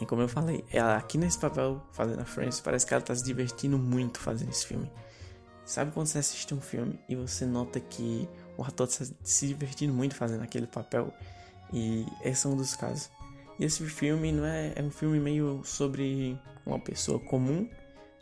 E 0.00 0.06
como 0.06 0.22
eu 0.22 0.28
falei, 0.28 0.64
ela 0.72 0.96
aqui 0.96 1.16
nesse 1.16 1.38
papel, 1.38 1.80
fazendo 1.92 2.20
a 2.20 2.24
Friends, 2.24 2.58
parece 2.60 2.86
que 2.86 2.94
ela 2.94 3.02
tá 3.02 3.14
se 3.14 3.22
divertindo 3.22 3.78
muito 3.78 4.18
fazendo 4.18 4.50
esse 4.50 4.66
filme. 4.66 4.90
Sabe 5.64 5.92
quando 5.92 6.06
você 6.06 6.18
assiste 6.18 6.52
um 6.52 6.60
filme 6.60 6.98
e 7.08 7.14
você 7.14 7.46
nota 7.46 7.78
que 7.78 8.28
o 8.56 8.64
ator 8.64 8.88
está 8.88 9.04
se 9.22 9.46
divertindo 9.46 9.92
muito 9.92 10.16
fazendo 10.16 10.42
aquele 10.42 10.66
papel? 10.66 11.14
E 11.72 12.06
esse 12.22 12.46
é 12.46 12.50
um 12.50 12.56
dos 12.56 12.74
casos. 12.74 13.10
E 13.58 13.64
esse 13.64 13.84
filme 13.86 14.32
não 14.32 14.44
é, 14.44 14.72
é 14.76 14.82
um 14.82 14.90
filme 14.90 15.20
meio 15.20 15.62
sobre 15.64 16.38
uma 16.66 16.78
pessoa 16.78 17.18
comum 17.18 17.68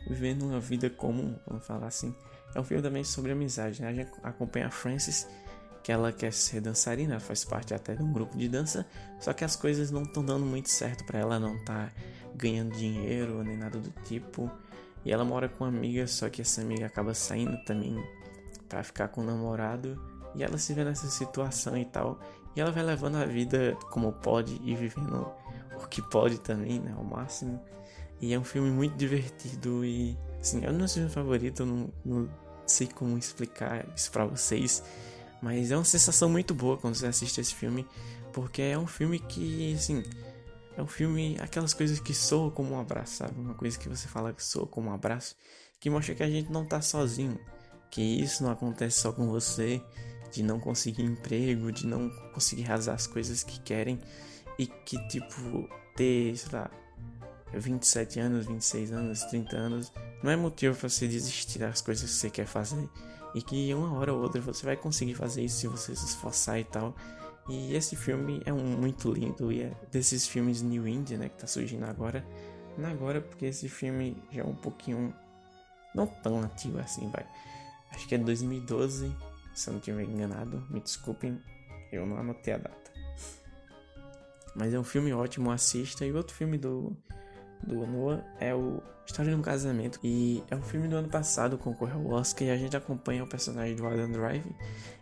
vivendo 0.07 0.43
uma 0.43 0.59
vida 0.59 0.89
comum, 0.89 1.35
vamos 1.47 1.65
falar 1.65 1.87
assim. 1.87 2.13
É 2.53 2.59
um 2.59 2.63
filme 2.63 2.81
também 2.81 3.03
sobre 3.03 3.31
amizade, 3.31 3.81
né? 3.81 3.89
A 3.89 3.93
gente 3.93 4.11
acompanha 4.23 4.67
a 4.67 4.71
Frances, 4.71 5.27
que 5.83 5.91
ela 5.91 6.11
quer 6.11 6.33
ser 6.33 6.61
dançarina, 6.61 7.19
faz 7.19 7.43
parte 7.43 7.73
até 7.73 7.95
de 7.95 8.03
um 8.03 8.11
grupo 8.11 8.37
de 8.37 8.47
dança, 8.47 8.85
só 9.19 9.33
que 9.33 9.43
as 9.43 9.55
coisas 9.55 9.91
não 9.91 10.03
estão 10.03 10.23
dando 10.23 10.45
muito 10.45 10.69
certo 10.69 11.05
para 11.05 11.19
ela, 11.19 11.39
não 11.39 11.63
tá 11.63 11.91
ganhando 12.35 12.75
dinheiro 12.75 13.43
nem 13.43 13.57
nada 13.57 13.79
do 13.79 13.91
tipo. 14.03 14.51
E 15.05 15.11
ela 15.11 15.23
mora 15.23 15.47
com 15.47 15.63
uma 15.63 15.69
amiga, 15.69 16.05
só 16.07 16.29
que 16.29 16.41
essa 16.41 16.61
amiga 16.61 16.85
acaba 16.85 17.13
saindo 17.13 17.57
também 17.63 17.95
para 18.67 18.83
ficar 18.83 19.07
com 19.07 19.21
o 19.21 19.23
namorado, 19.23 19.99
e 20.35 20.43
ela 20.43 20.57
se 20.57 20.73
vê 20.73 20.83
nessa 20.83 21.07
situação 21.07 21.77
e 21.77 21.85
tal. 21.85 22.19
E 22.59 22.61
ela 22.61 22.73
vai 22.73 22.83
levando 22.83 23.15
a 23.15 23.25
vida 23.25 23.77
como 23.89 24.11
pode 24.11 24.59
e 24.65 24.75
vivendo 24.75 25.25
o 25.81 25.87
que 25.87 26.01
pode 26.01 26.41
também, 26.41 26.77
né? 26.77 26.93
Ao 26.97 27.05
máximo. 27.05 27.57
E 28.19 28.33
é 28.33 28.37
um 28.37 28.43
filme 28.43 28.69
muito 28.69 28.97
divertido 28.97 29.85
e, 29.85 30.17
assim, 30.41 30.65
é 30.65 30.67
dos 30.67 30.77
meus 30.77 30.93
filmes 30.93 31.13
favoritos. 31.13 31.61
Eu 31.61 31.65
não, 31.65 31.93
não 32.03 32.29
sei 32.67 32.87
como 32.87 33.17
explicar 33.17 33.87
isso 33.95 34.11
pra 34.11 34.25
vocês. 34.25 34.83
Mas 35.41 35.71
é 35.71 35.77
uma 35.77 35.85
sensação 35.85 36.27
muito 36.27 36.53
boa 36.53 36.75
quando 36.75 36.95
você 36.95 37.07
assiste 37.07 37.39
esse 37.39 37.55
filme. 37.55 37.87
Porque 38.33 38.61
é 38.61 38.77
um 38.77 38.87
filme 38.87 39.19
que, 39.19 39.73
assim, 39.75 40.03
é 40.75 40.83
um 40.83 40.87
filme, 40.87 41.37
aquelas 41.39 41.73
coisas 41.73 41.97
que 41.97 42.13
soam 42.13 42.49
como 42.49 42.73
um 42.73 42.79
abraço, 42.81 43.19
sabe? 43.19 43.39
Uma 43.39 43.53
coisa 43.53 43.79
que 43.79 43.87
você 43.87 44.09
fala 44.09 44.33
que 44.33 44.43
soa 44.43 44.67
como 44.67 44.89
um 44.89 44.93
abraço, 44.93 45.33
que 45.79 45.89
mostra 45.89 46.13
que 46.13 46.23
a 46.23 46.29
gente 46.29 46.51
não 46.51 46.65
tá 46.65 46.81
sozinho, 46.81 47.39
que 47.89 48.01
isso 48.01 48.43
não 48.43 48.51
acontece 48.51 48.99
só 48.99 49.13
com 49.13 49.29
você, 49.29 49.81
de 50.31 50.43
não 50.43 50.59
conseguir 50.59 51.03
emprego, 51.03 51.71
de 51.71 51.85
não 51.85 52.09
conseguir 52.33 52.63
realizar 52.63 52.93
as 52.93 53.07
coisas 53.07 53.43
que 53.43 53.59
querem 53.59 53.99
e 54.57 54.67
que, 54.67 54.97
tipo, 55.07 55.69
ter, 55.95 56.35
sei 56.37 56.49
lá, 56.51 56.69
27 57.53 58.19
anos, 58.19 58.45
26 58.45 58.91
anos, 58.91 59.23
30 59.23 59.55
anos, 59.55 59.91
não 60.21 60.31
é 60.31 60.35
motivo 60.35 60.75
para 60.75 60.89
você 60.89 61.07
desistir 61.07 61.59
das 61.59 61.81
coisas 61.81 62.09
que 62.09 62.15
você 62.15 62.29
quer 62.29 62.45
fazer 62.45 62.89
e 63.33 63.41
que 63.41 63.73
uma 63.73 63.97
hora 63.97 64.13
ou 64.13 64.21
outra 64.21 64.41
você 64.41 64.65
vai 64.65 64.75
conseguir 64.75 65.15
fazer 65.15 65.43
isso 65.43 65.57
se 65.57 65.67
você 65.67 65.95
se 65.95 66.05
esforçar 66.05 66.59
e 66.59 66.63
tal. 66.63 66.95
E 67.47 67.73
esse 67.73 67.95
filme 67.95 68.41
é 68.45 68.53
um 68.53 68.77
muito 68.77 69.11
lindo 69.11 69.51
e 69.51 69.61
é 69.61 69.71
desses 69.91 70.27
filmes 70.27 70.61
New 70.61 70.87
Indie, 70.87 71.17
né, 71.17 71.29
que 71.29 71.37
tá 71.37 71.47
surgindo 71.47 71.85
agora. 71.85 72.25
Não 72.77 72.89
agora 72.89 73.21
porque 73.21 73.47
esse 73.47 73.67
filme 73.67 74.15
já 74.31 74.41
é 74.41 74.45
um 74.45 74.55
pouquinho 74.55 75.13
não 75.95 76.05
tão 76.05 76.41
ativo 76.41 76.79
assim, 76.79 77.09
vai. 77.09 77.25
Acho 77.91 78.07
que 78.07 78.15
é 78.15 78.17
2012 78.17 79.11
se 79.53 79.69
eu 79.69 79.73
não 79.73 79.79
estiver 79.79 80.03
enganado, 80.03 80.65
me 80.69 80.79
desculpem, 80.79 81.39
eu 81.91 82.05
não 82.05 82.17
anotei 82.17 82.53
a 82.53 82.57
data. 82.57 82.91
Mas 84.55 84.73
é 84.73 84.79
um 84.79 84.83
filme 84.83 85.13
ótimo, 85.13 85.51
assista. 85.51 86.05
E 86.05 86.11
outro 86.11 86.35
filme 86.35 86.57
do, 86.57 86.95
do 87.63 87.85
Noah 87.85 88.23
é 88.39 88.53
o 88.53 88.81
História 89.05 89.31
de 89.31 89.37
um 89.37 89.41
Casamento. 89.41 89.99
E 90.03 90.43
é 90.49 90.55
um 90.55 90.61
filme 90.61 90.87
do 90.87 90.95
ano 90.95 91.09
passado, 91.09 91.57
concorreu 91.57 91.97
ao 91.97 92.19
Oscar. 92.19 92.47
E 92.47 92.51
a 92.51 92.57
gente 92.57 92.75
acompanha 92.75 93.23
o 93.23 93.27
personagem 93.27 93.75
do 93.75 93.87
Adam 93.87 94.11
Drive 94.11 94.45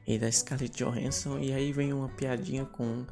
e 0.05 0.17
da 0.17 0.31
Scarlett 0.31 0.77
Johansson. 0.77 1.39
E 1.39 1.53
aí 1.53 1.71
vem 1.71 1.93
uma 1.93 2.09
piadinha 2.09 2.65
com 2.65 3.05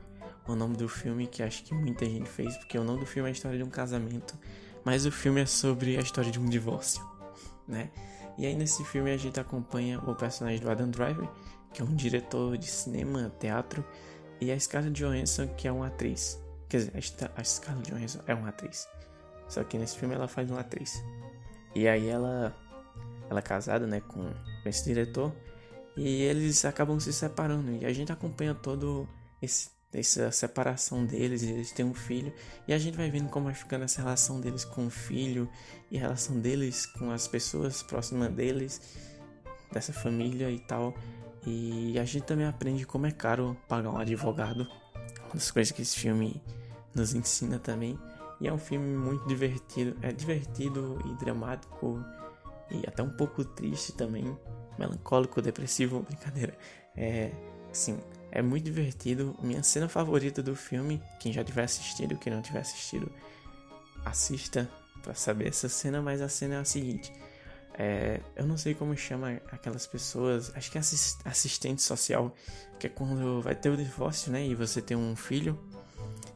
o 0.47 0.55
nome 0.55 0.77
do 0.77 0.87
filme 0.87 1.27
que 1.27 1.41
acho 1.41 1.63
que 1.63 1.73
muita 1.73 2.05
gente 2.05 2.29
fez. 2.29 2.55
Porque 2.57 2.77
o 2.77 2.83
nome 2.83 2.99
do 2.99 3.05
filme 3.05 3.29
é 3.29 3.31
História 3.31 3.57
de 3.57 3.63
um 3.63 3.69
Casamento. 3.69 4.37
Mas 4.83 5.05
o 5.05 5.11
filme 5.11 5.41
é 5.41 5.45
sobre 5.45 5.97
a 5.97 5.99
história 5.99 6.31
de 6.31 6.39
um 6.39 6.45
divórcio, 6.45 7.03
né? 7.67 7.89
E 8.37 8.45
aí 8.45 8.55
nesse 8.55 8.83
filme 8.85 9.11
a 9.11 9.17
gente 9.17 9.39
acompanha 9.39 9.99
o 9.99 10.15
personagem 10.15 10.59
do 10.59 10.69
Adam 10.69 10.89
Driver, 10.89 11.27
que 11.73 11.81
é 11.81 11.85
um 11.85 11.95
diretor 11.95 12.57
de 12.57 12.67
cinema, 12.67 13.31
teatro, 13.39 13.83
e 14.41 14.51
a 14.51 14.59
Scarlett 14.59 14.93
Johansson, 14.93 15.47
que 15.55 15.67
é 15.67 15.71
uma 15.71 15.87
atriz. 15.87 16.41
Quer 16.67 16.77
dizer, 16.77 16.93
a 17.35 17.43
Scarlett 17.43 17.91
Johansson 17.91 18.19
é 18.27 18.33
uma 18.33 18.49
atriz. 18.49 18.87
Só 19.47 19.63
que 19.63 19.77
nesse 19.77 19.97
filme 19.97 20.15
ela 20.15 20.27
faz 20.27 20.49
uma 20.49 20.61
atriz. 20.61 21.03
E 21.73 21.87
aí 21.87 22.07
ela 22.07 22.55
ela 23.29 23.39
é 23.39 23.41
casada, 23.41 23.87
né, 23.87 24.01
com 24.01 24.31
esse 24.65 24.83
diretor, 24.85 25.33
e 25.97 26.21
eles 26.23 26.63
acabam 26.65 26.99
se 26.99 27.11
separando 27.13 27.71
e 27.71 27.85
a 27.85 27.93
gente 27.93 28.11
acompanha 28.11 28.53
todo 28.53 29.07
esse 29.41 29.69
essa 29.95 30.31
separação 30.31 31.05
deles, 31.05 31.41
eles 31.43 31.71
têm 31.71 31.85
um 31.85 31.93
filho, 31.93 32.33
e 32.67 32.73
a 32.73 32.77
gente 32.77 32.97
vai 32.97 33.09
vendo 33.09 33.29
como 33.29 33.45
vai 33.45 33.53
ficando 33.53 33.85
essa 33.85 34.01
relação 34.01 34.41
deles 34.41 34.65
com 34.65 34.87
o 34.87 34.89
filho 34.89 35.49
e 35.89 35.97
a 35.97 36.01
relação 36.01 36.39
deles 36.39 36.85
com 36.85 37.11
as 37.11 37.27
pessoas 37.27 37.81
próximas 37.81 38.31
deles, 38.33 38.81
dessa 39.71 39.93
família 39.93 40.51
e 40.51 40.59
tal. 40.59 40.93
E 41.45 41.97
a 41.99 42.05
gente 42.05 42.23
também 42.23 42.47
aprende 42.47 42.85
como 42.85 43.05
é 43.05 43.11
caro 43.11 43.55
pagar 43.67 43.91
um 43.91 43.97
advogado. 43.97 44.67
Uma 45.25 45.35
das 45.35 45.51
coisas 45.51 45.71
que 45.71 45.81
esse 45.81 45.97
filme 45.97 46.41
nos 46.93 47.13
ensina 47.13 47.59
também. 47.59 47.99
E 48.41 48.47
é 48.47 48.53
um 48.53 48.57
filme 48.57 48.97
muito 48.97 49.27
divertido, 49.27 49.95
é 50.01 50.11
divertido 50.11 50.99
e 51.05 51.13
dramático 51.23 52.03
e 52.69 52.83
até 52.87 53.03
um 53.03 53.09
pouco 53.09 53.45
triste 53.45 53.93
também, 53.93 54.37
melancólico, 54.77 55.41
depressivo, 55.41 56.01
brincadeira. 56.07 56.57
É, 56.95 57.31
sim, 57.71 57.99
é 58.35 58.41
muito 58.41 58.65
divertido. 58.65 59.33
Minha 59.41 59.63
cena 59.63 59.87
favorita 59.87 60.43
do 60.43 60.55
filme, 60.55 61.01
quem 61.19 61.31
já 61.31 61.41
tiver 61.41 61.63
assistido, 61.63 62.17
quem 62.17 62.33
não 62.33 62.41
tiver 62.41 62.59
assistido, 62.59 63.09
assista 64.03 64.69
para 65.01 65.13
saber 65.13 65.47
essa 65.47 65.69
cena, 65.69 66.01
mas 66.01 66.21
a 66.21 66.27
cena 66.27 66.55
é 66.55 66.57
a 66.59 66.65
seguinte. 66.65 67.13
É, 67.77 68.19
eu 68.35 68.45
não 68.45 68.57
sei 68.57 68.73
como 68.73 68.95
chama 68.95 69.41
aquelas 69.51 69.87
pessoas, 69.87 70.51
acho 70.53 70.69
que 70.69 70.77
é 70.77 70.81
assistente 71.25 71.81
social, 71.81 72.35
que 72.77 72.87
é 72.87 72.89
quando 72.89 73.41
vai 73.41 73.55
ter 73.55 73.69
o 73.69 73.77
divórcio, 73.77 74.31
né? 74.31 74.45
E 74.45 74.53
você 74.53 74.81
tem 74.81 74.97
um 74.97 75.15
filho, 75.15 75.57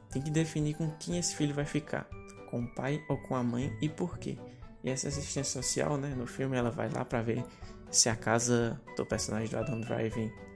tem 0.10 0.22
que 0.22 0.32
definir 0.32 0.76
com 0.76 0.90
quem 0.92 1.18
esse 1.20 1.36
filho 1.36 1.54
vai 1.54 1.66
ficar, 1.66 2.08
com 2.50 2.62
o 2.62 2.76
pai 2.76 3.04
ou 3.10 3.18
com 3.18 3.36
a 3.36 3.44
mãe 3.44 3.78
e 3.82 3.90
por 3.90 4.18
quê. 4.18 4.38
E 4.86 4.90
essa 4.90 5.10
assistente 5.10 5.50
social, 5.50 5.98
né? 5.98 6.16
No 6.16 6.26
filme 6.26 6.56
ela 6.56 6.72
vai 6.72 6.90
lá 6.90 7.04
para 7.04 7.22
ver 7.22 7.44
se 7.92 8.08
a 8.08 8.16
casa 8.16 8.80
do 8.96 9.06
personagem 9.06 9.50
do 9.50 9.58
Adam 9.58 9.82
Driver 9.82 10.49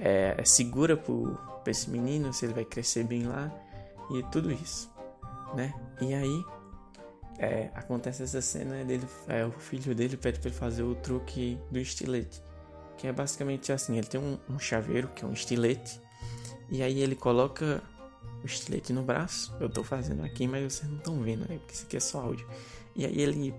é, 0.00 0.34
é 0.36 0.44
segura 0.44 0.96
para 0.96 1.70
esse 1.70 1.90
menino, 1.90 2.32
se 2.32 2.46
ele 2.46 2.54
vai 2.54 2.64
crescer 2.64 3.04
bem 3.04 3.24
lá 3.24 3.52
e 4.10 4.22
tudo 4.24 4.50
isso, 4.50 4.90
né? 5.54 5.72
E 6.00 6.14
aí 6.14 6.44
é, 7.38 7.70
acontece 7.74 8.22
essa 8.22 8.40
cena 8.40 8.84
dele, 8.84 9.06
é, 9.28 9.44
o 9.44 9.52
filho 9.52 9.94
dele 9.94 10.16
pede 10.16 10.40
para 10.40 10.48
ele 10.48 10.56
fazer 10.58 10.82
o 10.82 10.94
truque 10.94 11.58
do 11.70 11.78
estilete, 11.78 12.42
que 12.96 13.06
é 13.06 13.12
basicamente 13.12 13.72
assim, 13.72 13.96
ele 13.96 14.06
tem 14.06 14.20
um, 14.20 14.38
um 14.48 14.58
chaveiro 14.58 15.08
que 15.08 15.24
é 15.24 15.28
um 15.28 15.32
estilete 15.32 16.00
e 16.70 16.82
aí 16.82 17.00
ele 17.00 17.16
coloca 17.16 17.82
o 18.42 18.46
estilete 18.46 18.92
no 18.92 19.02
braço. 19.02 19.54
Eu 19.60 19.68
tô 19.68 19.82
fazendo 19.82 20.24
aqui, 20.24 20.46
mas 20.46 20.72
vocês 20.72 20.88
não 20.88 20.98
estão 20.98 21.20
vendo, 21.20 21.40
né? 21.48 21.58
Porque 21.58 21.74
isso 21.74 21.84
aqui 21.84 21.96
é 21.96 22.00
só 22.00 22.20
áudio. 22.20 22.46
E 22.94 23.04
aí 23.04 23.20
ele 23.20 23.54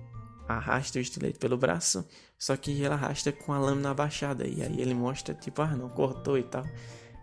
arrasta 0.58 1.00
o 1.00 1.02
estilete 1.02 1.40
pelo 1.40 1.58
braço, 1.58 2.06
só 2.38 2.56
que 2.56 2.72
ele 2.72 2.88
arrasta 2.88 3.32
com 3.32 3.54
a 3.54 3.60
lâmina 3.60 3.92
abaixada. 3.92 4.48
E 4.48 4.62
aí 4.62 4.80
ele 4.80 4.94
mostra, 4.94 5.34
tipo, 5.34 5.62
ah, 5.62 5.76
não 5.76 5.90
cortou 5.90 6.38
e 6.38 6.44
tal. 6.44 6.66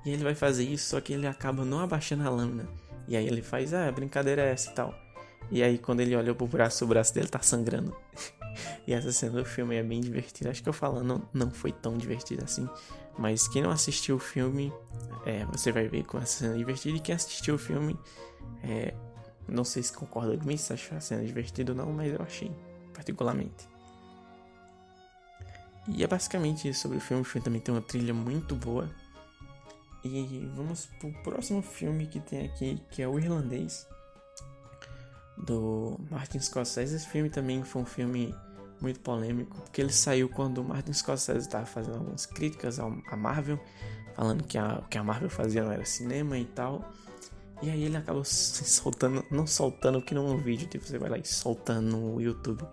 E 0.04 0.10
ele 0.10 0.22
vai 0.22 0.34
fazer 0.34 0.64
isso, 0.64 0.90
só 0.90 1.00
que 1.00 1.12
ele 1.12 1.26
acaba 1.26 1.64
não 1.64 1.80
abaixando 1.80 2.26
a 2.26 2.30
lâmina. 2.30 2.68
E 3.06 3.16
aí 3.16 3.26
ele 3.26 3.42
faz, 3.42 3.72
ah, 3.74 3.88
a 3.88 3.92
brincadeira 3.92 4.42
é 4.42 4.52
essa 4.52 4.70
e 4.70 4.74
tal. 4.74 4.94
E 5.50 5.62
aí 5.62 5.78
quando 5.78 6.00
ele 6.00 6.14
olha 6.14 6.34
pro 6.34 6.46
braço, 6.46 6.84
o 6.84 6.88
braço 6.88 7.14
dele 7.14 7.28
tá 7.28 7.40
sangrando. 7.40 7.96
e 8.86 8.92
essa 8.92 9.10
cena 9.12 9.38
do 9.38 9.44
filme 9.44 9.76
é 9.76 9.82
bem 9.82 10.00
divertida. 10.00 10.50
Acho 10.50 10.62
que 10.62 10.68
eu 10.68 10.72
falando 10.72 11.26
não 11.32 11.50
foi 11.50 11.72
tão 11.72 11.96
divertida 11.96 12.44
assim. 12.44 12.68
Mas 13.18 13.48
quem 13.48 13.62
não 13.62 13.70
assistiu 13.70 14.16
o 14.16 14.18
filme, 14.20 14.72
é, 15.26 15.44
você 15.46 15.72
vai 15.72 15.88
ver 15.88 16.04
com 16.04 16.18
essa 16.18 16.44
cena 16.44 16.56
divertida. 16.56 16.96
E 16.96 17.00
quem 17.00 17.14
assistiu 17.14 17.56
o 17.56 17.58
filme, 17.58 17.98
é, 18.62 18.94
não 19.48 19.64
sei 19.64 19.82
se 19.82 19.92
concorda 19.92 20.36
comigo, 20.36 20.58
se 20.58 20.72
achou 20.72 20.96
a 20.96 21.00
cena 21.00 21.24
divertida 21.24 21.72
ou 21.72 21.78
não, 21.78 21.92
mas 21.92 22.12
eu 22.12 22.22
achei, 22.22 22.52
particularmente. 22.98 23.68
E 25.86 26.02
é 26.02 26.06
basicamente 26.06 26.68
isso 26.68 26.80
sobre 26.80 26.98
o 26.98 27.00
filme. 27.00 27.22
O 27.22 27.24
filme 27.24 27.44
também 27.44 27.60
tem 27.60 27.72
uma 27.72 27.80
trilha 27.80 28.12
muito 28.12 28.56
boa. 28.56 28.90
E 30.04 30.50
vamos 30.54 30.86
pro 30.98 31.12
próximo 31.22 31.62
filme 31.62 32.06
que 32.06 32.18
tem 32.18 32.46
aqui, 32.46 32.82
que 32.90 33.00
é 33.00 33.08
o 33.08 33.18
Irlandês, 33.18 33.86
do 35.36 35.98
Martin 36.10 36.40
Scorsese. 36.40 36.96
Esse 36.96 37.08
filme 37.08 37.30
também 37.30 37.62
foi 37.62 37.82
um 37.82 37.86
filme 37.86 38.34
muito 38.80 39.00
polêmico, 39.00 39.56
porque 39.60 39.80
ele 39.80 39.92
saiu 39.92 40.28
quando 40.28 40.58
o 40.58 40.64
Martin 40.64 40.92
Scorsese 40.92 41.46
estava 41.46 41.66
fazendo 41.66 41.98
algumas 41.98 42.26
críticas 42.26 42.78
à 42.78 43.16
Marvel, 43.16 43.58
falando 44.14 44.44
que 44.44 44.58
a, 44.58 44.82
que 44.90 44.98
a 44.98 45.04
Marvel 45.04 45.30
fazia 45.30 45.64
não 45.64 45.72
era 45.72 45.84
cinema 45.84 46.36
e 46.36 46.44
tal. 46.44 46.92
E 47.60 47.70
aí 47.70 47.84
ele 47.84 47.96
acabou 47.96 48.24
soltando, 48.24 49.24
não 49.30 49.46
soltando 49.46 50.00
que 50.00 50.14
não 50.14 50.28
é 50.28 50.30
um 50.30 50.36
vídeo, 50.36 50.68
tipo, 50.68 50.84
você 50.84 50.98
vai 50.98 51.10
lá 51.10 51.18
e 51.18 51.26
soltando 51.26 51.96
no 51.96 52.20
YouTube. 52.20 52.64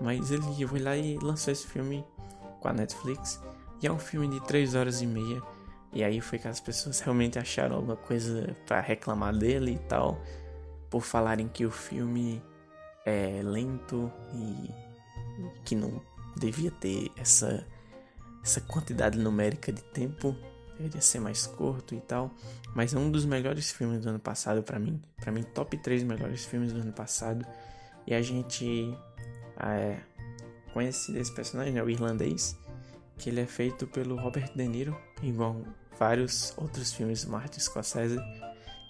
Mas 0.00 0.30
ele 0.30 0.66
foi 0.66 0.80
lá 0.80 0.96
e 0.96 1.16
lançou 1.18 1.52
esse 1.52 1.66
filme 1.66 2.04
com 2.60 2.68
a 2.68 2.72
Netflix. 2.72 3.40
E 3.82 3.86
é 3.86 3.92
um 3.92 3.98
filme 3.98 4.28
de 4.28 4.44
3 4.46 4.74
horas 4.74 5.00
e 5.02 5.06
meia. 5.06 5.42
E 5.92 6.02
aí 6.02 6.20
foi 6.20 6.38
que 6.38 6.48
as 6.48 6.60
pessoas 6.60 7.00
realmente 7.00 7.38
acharam 7.38 7.76
alguma 7.76 7.96
coisa 7.96 8.56
para 8.66 8.80
reclamar 8.80 9.36
dele 9.36 9.72
e 9.72 9.78
tal. 9.78 10.20
Por 10.90 11.02
falarem 11.02 11.48
que 11.48 11.64
o 11.64 11.70
filme 11.70 12.42
é 13.04 13.40
lento 13.42 14.10
e 14.32 14.70
que 15.64 15.74
não 15.74 16.00
devia 16.36 16.70
ter 16.70 17.10
essa, 17.16 17.66
essa 18.42 18.60
quantidade 18.60 19.18
numérica 19.18 19.72
de 19.72 19.82
tempo, 19.82 20.36
deveria 20.76 21.00
ser 21.00 21.20
mais 21.20 21.46
curto 21.46 21.94
e 21.94 22.00
tal. 22.00 22.30
Mas 22.74 22.94
é 22.94 22.98
um 22.98 23.10
dos 23.10 23.24
melhores 23.24 23.70
filmes 23.70 24.02
do 24.02 24.10
ano 24.10 24.18
passado 24.18 24.62
para 24.62 24.78
mim. 24.78 25.00
para 25.16 25.32
mim, 25.32 25.42
top 25.42 25.76
3 25.76 26.02
melhores 26.02 26.44
filmes 26.44 26.72
do 26.72 26.80
ano 26.80 26.92
passado. 26.92 27.46
E 28.06 28.14
a 28.14 28.20
gente 28.20 28.96
é, 29.58 29.98
conhece 30.72 31.16
esse 31.16 31.32
personagem, 31.32 31.72
né, 31.72 31.82
o 31.82 31.88
irlandês, 31.88 32.56
que 33.16 33.30
ele 33.30 33.40
é 33.40 33.46
feito 33.46 33.86
pelo 33.86 34.16
Robert 34.16 34.52
De 34.54 34.66
Niro, 34.66 34.96
igual 35.22 35.62
vários 35.98 36.52
outros 36.56 36.92
filmes 36.92 37.24
do 37.24 37.30
Martin 37.30 37.60
Scorsese. 37.60 38.18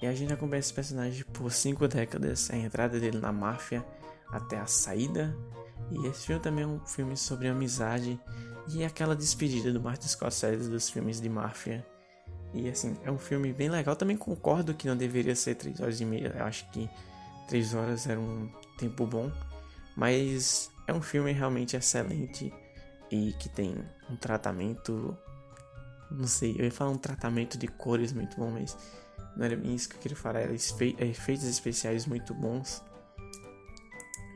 E 0.02 0.06
a 0.06 0.14
gente 0.14 0.32
acompanha 0.32 0.60
esse 0.60 0.72
personagem 0.72 1.24
por 1.32 1.52
cinco 1.52 1.86
décadas, 1.86 2.50
a 2.50 2.56
entrada 2.56 2.98
dele 2.98 3.18
na 3.18 3.32
máfia 3.32 3.84
até 4.30 4.58
a 4.58 4.66
saída 4.66 5.34
e 5.90 6.06
esse 6.06 6.26
filme 6.26 6.40
também 6.40 6.64
é 6.64 6.66
um 6.66 6.80
filme 6.80 7.16
sobre 7.16 7.48
amizade 7.48 8.18
e 8.68 8.84
aquela 8.84 9.14
despedida 9.14 9.72
do 9.72 9.80
Martin 9.80 10.08
Scorsese 10.08 10.70
dos 10.70 10.88
filmes 10.88 11.20
de 11.20 11.28
máfia. 11.28 11.84
E 12.52 12.68
assim, 12.68 12.96
é 13.02 13.10
um 13.10 13.18
filme 13.18 13.52
bem 13.52 13.68
legal. 13.68 13.96
Também 13.96 14.16
concordo 14.16 14.74
que 14.74 14.86
não 14.86 14.96
deveria 14.96 15.34
ser 15.34 15.56
3 15.56 15.80
horas 15.80 16.00
e 16.00 16.04
meia. 16.04 16.34
Eu 16.36 16.44
acho 16.44 16.70
que 16.70 16.88
3 17.48 17.74
horas 17.74 18.06
era 18.06 18.18
um 18.18 18.48
tempo 18.78 19.06
bom. 19.06 19.30
Mas 19.96 20.70
é 20.86 20.92
um 20.92 21.02
filme 21.02 21.32
realmente 21.32 21.76
excelente 21.76 22.52
e 23.10 23.32
que 23.34 23.48
tem 23.48 23.76
um 24.08 24.16
tratamento. 24.16 25.16
Não 26.10 26.26
sei, 26.26 26.54
eu 26.58 26.64
ia 26.64 26.70
falar 26.70 26.90
um 26.90 26.98
tratamento 26.98 27.58
de 27.58 27.66
cores 27.66 28.12
muito 28.12 28.36
bom, 28.36 28.50
mas 28.50 28.76
não 29.36 29.44
era 29.44 29.54
isso 29.66 29.88
que 29.88 29.96
eu 29.96 30.00
queria 30.00 30.16
falar. 30.16 30.40
Era 30.40 30.54
efeitos 30.54 31.44
especiais 31.44 32.06
muito 32.06 32.32
bons 32.32 32.82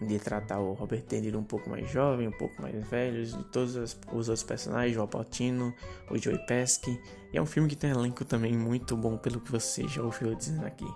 de 0.01 0.19
tratar 0.19 0.61
o 0.61 0.73
Robert 0.75 1.03
De 1.03 1.21
Niro 1.21 1.39
um 1.39 1.45
pouco 1.45 1.69
mais 1.69 1.91
jovem, 1.91 2.29
um 2.29 2.33
pouco 2.33 2.61
mais 2.63 2.87
velho, 2.89 3.25
de 3.25 3.45
todos 3.45 3.75
os, 3.75 3.99
os 4.13 4.29
outros 4.29 4.45
personagens, 4.45 4.97
o 4.97 5.01
Alpatino, 5.01 5.75
o 6.11 6.17
Joey 6.17 6.39
Pesci. 6.47 7.01
E 7.33 7.39
é 7.39 7.43
um 7.43 7.47
filme 7.47 7.69
que 7.69 7.77
tem 7.77 7.93
um 7.93 7.99
elenco 7.99 8.25
também 8.25 8.57
muito 8.57 8.97
bom, 8.97 9.17
pelo 9.17 9.41
que 9.41 9.51
você 9.51 9.87
já 9.89 10.03
ouviu 10.03 10.35
dizendo 10.35 10.65
aqui. 10.67 10.87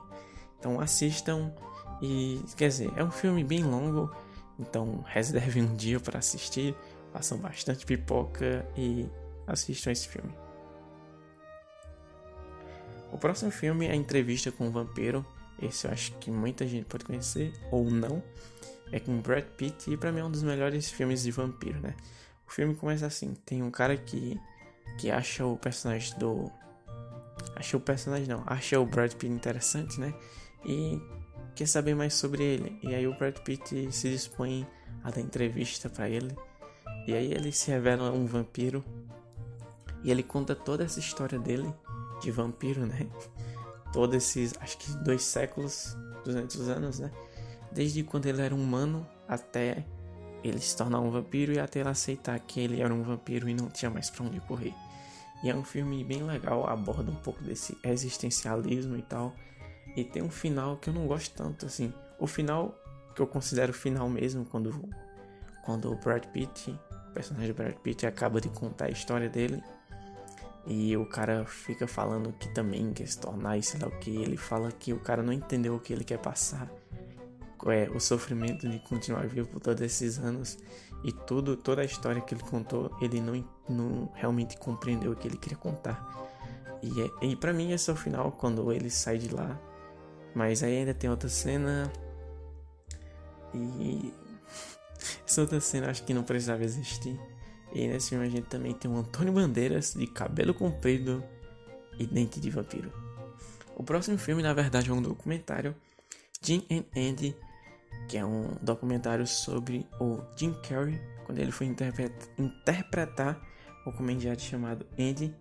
Então 0.58 0.80
assistam 0.80 1.52
e, 2.00 2.40
quer 2.56 2.68
dizer, 2.68 2.92
é 2.96 3.02
um 3.02 3.10
filme 3.10 3.42
bem 3.42 3.64
longo, 3.64 4.14
então 4.58 5.02
reserve 5.06 5.60
um 5.60 5.74
dia 5.74 5.98
para 5.98 6.20
assistir, 6.20 6.74
façam 7.12 7.38
bastante 7.38 7.84
pipoca 7.84 8.64
e 8.76 9.08
assistam 9.46 9.90
esse 9.90 10.06
filme. 10.06 10.32
O 13.12 13.18
próximo 13.18 13.50
filme 13.50 13.86
é 13.86 13.90
a 13.90 13.96
Entrevista 13.96 14.50
com 14.50 14.68
o 14.68 14.70
Vampiro. 14.70 15.26
Esse 15.60 15.86
eu 15.86 15.92
acho 15.92 16.12
que 16.12 16.30
muita 16.30 16.66
gente 16.66 16.86
pode 16.86 17.04
conhecer 17.04 17.52
ou 17.70 17.84
não 17.90 18.22
é 18.92 19.00
com 19.00 19.20
Brad 19.20 19.44
Pitt 19.56 19.90
e 19.90 19.96
para 19.96 20.12
mim 20.12 20.20
é 20.20 20.24
um 20.24 20.30
dos 20.30 20.42
melhores 20.42 20.90
filmes 20.90 21.22
de 21.22 21.30
vampiro, 21.30 21.80
né? 21.80 21.94
O 22.46 22.52
filme 22.52 22.74
começa 22.74 23.06
assim, 23.06 23.34
tem 23.46 23.62
um 23.62 23.70
cara 23.70 23.96
que 23.96 24.38
que 24.98 25.10
acha 25.10 25.44
o 25.46 25.56
personagem 25.56 26.16
do 26.18 26.52
acha 27.56 27.76
o 27.76 27.80
personagem 27.80 28.28
não, 28.28 28.42
acha 28.46 28.78
o 28.78 28.86
Brad 28.86 29.12
Pitt 29.14 29.32
interessante, 29.32 29.98
né? 29.98 30.14
E 30.64 31.00
quer 31.54 31.66
saber 31.66 31.94
mais 31.94 32.14
sobre 32.14 32.42
ele. 32.42 32.78
E 32.82 32.94
aí 32.94 33.06
o 33.06 33.16
Brad 33.16 33.36
Pitt 33.38 33.90
se 33.92 34.10
dispõe 34.10 34.66
a 35.02 35.10
dar 35.10 35.20
entrevista 35.20 35.88
para 35.88 36.08
ele. 36.08 36.36
E 37.06 37.14
aí 37.14 37.32
ele 37.32 37.50
se 37.52 37.70
revela 37.70 38.10
um 38.12 38.26
vampiro. 38.26 38.84
E 40.04 40.10
ele 40.10 40.22
conta 40.22 40.54
toda 40.54 40.84
essa 40.84 40.98
história 40.98 41.38
dele 41.38 41.72
de 42.20 42.30
vampiro, 42.30 42.86
né? 42.86 43.06
Todos 43.92 44.16
esses, 44.16 44.54
acho 44.60 44.78
que 44.78 44.90
dois 45.04 45.22
séculos, 45.22 45.96
200 46.24 46.68
anos, 46.68 46.98
né? 46.98 47.10
Desde 47.74 48.02
quando 48.02 48.26
ele 48.26 48.42
era 48.42 48.54
humano 48.54 49.06
até 49.26 49.84
ele 50.44 50.58
se 50.58 50.76
tornar 50.76 51.00
um 51.00 51.10
vampiro 51.10 51.52
e 51.52 51.58
até 51.58 51.80
ele 51.80 51.88
aceitar 51.88 52.38
que 52.40 52.60
ele 52.60 52.80
era 52.80 52.92
um 52.92 53.02
vampiro 53.02 53.48
e 53.48 53.54
não 53.54 53.68
tinha 53.68 53.90
mais 53.90 54.10
para 54.10 54.24
onde 54.24 54.40
correr. 54.40 54.74
E 55.42 55.50
é 55.50 55.54
um 55.54 55.64
filme 55.64 56.04
bem 56.04 56.22
legal, 56.22 56.68
aborda 56.68 57.10
um 57.10 57.16
pouco 57.16 57.42
desse 57.42 57.76
existencialismo 57.82 58.96
e 58.96 59.02
tal. 59.02 59.34
E 59.96 60.04
tem 60.04 60.22
um 60.22 60.30
final 60.30 60.76
que 60.76 60.88
eu 60.88 60.94
não 60.94 61.06
gosto 61.06 61.34
tanto, 61.34 61.66
assim. 61.66 61.92
O 62.18 62.26
final 62.26 62.74
que 63.14 63.20
eu 63.20 63.26
considero 63.26 63.72
o 63.72 63.74
final 63.74 64.08
mesmo, 64.08 64.44
quando, 64.44 64.88
quando 65.64 65.90
o 65.90 65.96
Brad 65.96 66.24
Pitt, 66.26 66.70
o 66.70 67.12
personagem 67.12 67.52
Brad 67.52 67.74
Pitt, 67.74 68.06
acaba 68.06 68.40
de 68.40 68.48
contar 68.48 68.86
a 68.86 68.90
história 68.90 69.28
dele. 69.28 69.62
E 70.64 70.96
o 70.96 71.04
cara 71.04 71.44
fica 71.44 71.88
falando 71.88 72.32
que 72.32 72.48
também 72.54 72.92
quer 72.92 73.08
se 73.08 73.18
tornar 73.18 73.58
e 73.58 73.62
sei 73.62 73.80
lá 73.80 73.88
o 73.88 73.98
que. 73.98 74.10
Ele 74.10 74.36
fala 74.36 74.70
que 74.70 74.92
o 74.92 75.00
cara 75.00 75.22
não 75.22 75.32
entendeu 75.32 75.74
o 75.74 75.80
que 75.80 75.92
ele 75.92 76.04
quer 76.04 76.18
passar 76.18 76.70
é, 77.66 77.88
o 77.90 78.00
sofrimento 78.00 78.68
de 78.68 78.78
continuar 78.80 79.26
vivo 79.26 79.48
por 79.48 79.60
todos 79.60 79.82
esses 79.82 80.18
anos 80.18 80.58
e 81.04 81.12
tudo, 81.12 81.56
toda 81.56 81.82
a 81.82 81.84
história 81.84 82.20
que 82.20 82.34
ele 82.34 82.42
contou, 82.42 82.96
ele 83.00 83.20
não, 83.20 83.44
não 83.68 84.12
realmente 84.14 84.56
compreendeu 84.56 85.12
o 85.12 85.16
que 85.16 85.28
ele 85.28 85.36
queria 85.36 85.58
contar. 85.58 86.10
E, 86.82 87.00
é, 87.00 87.26
e 87.26 87.36
para 87.36 87.52
mim 87.52 87.72
esse 87.72 87.90
é 87.90 87.92
o 87.92 87.96
final, 87.96 88.32
quando 88.32 88.72
ele 88.72 88.90
sai 88.90 89.18
de 89.18 89.32
lá, 89.32 89.60
Mas 90.34 90.62
aí 90.62 90.78
ainda 90.78 90.94
tem 90.94 91.10
outra 91.10 91.28
cena. 91.28 91.92
E. 93.54 94.12
Essa 95.26 95.40
outra 95.40 95.60
cena 95.60 95.90
acho 95.90 96.04
que 96.04 96.14
não 96.14 96.22
precisava 96.22 96.64
existir. 96.64 97.18
E 97.72 97.86
nesse 97.86 98.10
filme 98.10 98.26
a 98.26 98.30
gente 98.30 98.46
também 98.48 98.72
tem 98.74 98.90
o 98.90 98.96
Antônio 98.96 99.32
Bandeiras 99.32 99.94
de 99.94 100.06
cabelo 100.06 100.52
comprido 100.52 101.22
e 101.98 102.06
dente 102.06 102.40
de 102.40 102.50
vampiro. 102.50 102.92
O 103.74 103.82
próximo 103.82 104.18
filme, 104.18 104.42
na 104.42 104.52
verdade, 104.52 104.90
é 104.90 104.92
um 104.92 105.00
documentário, 105.00 105.74
Jim 106.42 106.64
and 106.70 106.84
Andy, 106.94 107.34
que 108.08 108.18
é 108.18 108.24
um 108.24 108.54
documentário 108.60 109.26
sobre 109.26 109.86
o 110.00 110.20
Jim 110.36 110.54
Carrey, 110.68 111.00
quando 111.24 111.38
ele 111.38 111.52
foi 111.52 111.66
interpretar 112.38 113.40
o 113.86 113.92
comediante 113.92 114.48
chamado 114.48 114.86
Andy. 114.98 115.34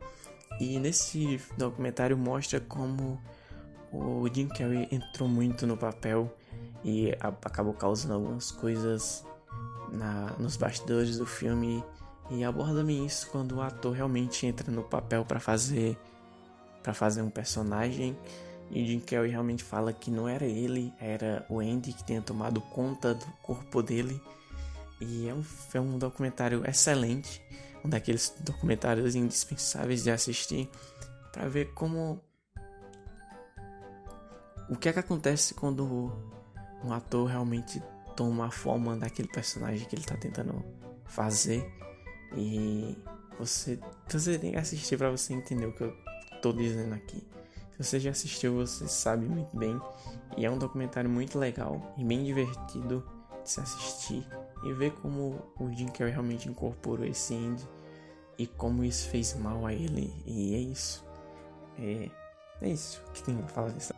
E 0.60 0.80
nesse 0.80 1.42
documentário 1.58 2.18
mostra 2.18 2.60
como 2.60 3.22
o 3.92 4.26
Jim 4.32 4.48
Carrey 4.48 4.88
entrou 4.92 5.28
muito 5.28 5.66
no 5.68 5.76
papel 5.76 6.34
e 6.84 7.12
acabou 7.20 7.74
causando 7.74 8.14
algumas 8.14 8.52
coisas 8.52 9.26
na, 9.92 10.34
nos 10.40 10.56
bastidores 10.56 11.18
do 11.18 11.26
filme 11.26 11.84
e 12.30 12.44
aborda 12.44 12.84
me 12.84 13.06
isso 13.06 13.28
quando 13.30 13.58
o 13.58 13.62
ator 13.62 13.94
realmente 13.94 14.46
entra 14.46 14.72
no 14.72 14.84
papel 14.84 15.26
para 15.26 15.40
fazer 15.40 15.98
para 16.82 16.94
fazer 16.94 17.22
um 17.22 17.30
personagem 17.30 18.18
e 18.72 18.86
Jim 18.86 19.00
Carrey 19.00 19.30
realmente 19.30 19.64
fala 19.64 19.92
que 19.92 20.10
não 20.10 20.28
era 20.28 20.46
ele, 20.46 20.94
era 21.00 21.46
o 21.50 21.60
Andy 21.60 21.92
que 21.92 22.04
tinha 22.06 22.22
tomado 22.22 22.62
conta 22.62 23.14
do 23.14 23.26
corpo 23.44 23.84
dele. 23.84 24.22
E 25.00 25.28
é 25.28 25.34
um, 25.34 25.44
é 25.74 25.80
um 25.80 25.98
documentário 25.98 26.64
excelente, 26.66 27.42
um 27.84 27.90
daqueles 27.90 28.34
documentários 28.40 29.16
indispensáveis 29.16 30.04
de 30.04 30.12
assistir 30.12 30.70
para 31.34 31.50
ver 31.50 31.74
como 31.74 32.22
o 34.70 34.76
que 34.76 34.88
é 34.88 34.94
que 34.94 35.00
acontece 35.00 35.54
quando 35.54 36.14
um 36.84 36.94
ator 36.94 37.28
realmente 37.28 37.82
toma 38.16 38.48
a 38.48 38.52
forma 38.52 38.96
daquele 38.96 39.28
personagem 39.28 39.86
que 39.88 39.96
ele 39.96 40.04
está 40.04 40.16
tentando 40.16 40.64
fazer 41.06 41.70
e 42.38 42.98
você, 43.38 43.80
você 44.08 44.40
tem 44.40 44.52
que 44.52 44.58
assistir 44.58 44.98
para 44.98 45.10
você 45.10 45.34
entender 45.34 45.66
o 45.66 45.74
que 45.74 45.84
eu 45.84 45.94
tô 46.42 46.54
dizendo 46.54 46.94
aqui. 46.94 47.22
Você 47.82 48.00
já 48.00 48.12
assistiu, 48.12 48.56
você 48.56 48.88
sabe 48.88 49.26
muito 49.26 49.58
bem. 49.58 49.80
E 50.38 50.46
é 50.46 50.52
um 50.52 50.58
documentário 50.58 51.10
muito 51.10 51.38
legal 51.38 51.94
e 51.98 52.04
bem 52.04 52.24
divertido 52.24 53.04
de 53.44 53.50
se 53.50 53.60
assistir 53.60 54.26
e 54.64 54.72
ver 54.74 54.92
como 54.92 55.42
o 55.60 55.72
Jim 55.74 55.88
Carrey 55.88 56.12
realmente 56.12 56.48
incorporou 56.48 57.06
esse 57.06 57.34
indie 57.34 57.68
e 58.38 58.46
como 58.46 58.84
isso 58.84 59.10
fez 59.10 59.36
mal 59.36 59.66
a 59.66 59.74
ele. 59.74 60.14
E 60.26 60.56
é 60.56 60.60
isso. 60.60 61.04
É, 61.80 62.10
é 62.62 62.70
isso 62.70 63.02
que 63.14 63.24
tem 63.24 63.36
pra 63.36 63.48
falar 63.48 63.70
disso. 63.70 63.94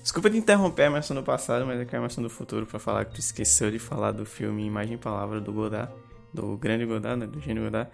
Desculpa 0.00 0.30
de 0.30 0.38
interromper 0.38 0.82
a 0.82 0.86
Emerson 0.86 1.14
do 1.14 1.22
passado, 1.24 1.66
mas 1.66 1.80
é 1.80 1.84
que 1.84 1.94
a 1.96 1.98
Emerson 1.98 2.22
do 2.22 2.30
futuro 2.30 2.64
para 2.64 2.78
falar 2.78 3.04
que 3.04 3.14
tu 3.14 3.20
esqueceu 3.20 3.70
de 3.70 3.80
falar 3.80 4.12
do 4.12 4.24
filme 4.24 4.64
Imagem 4.64 4.94
e 4.94 4.98
Palavra 4.98 5.40
do 5.40 5.52
Godard, 5.52 5.92
do 6.32 6.56
grande 6.56 6.86
Godard, 6.86 7.18
né, 7.18 7.26
do 7.26 7.40
gênio 7.40 7.64
Godard. 7.64 7.90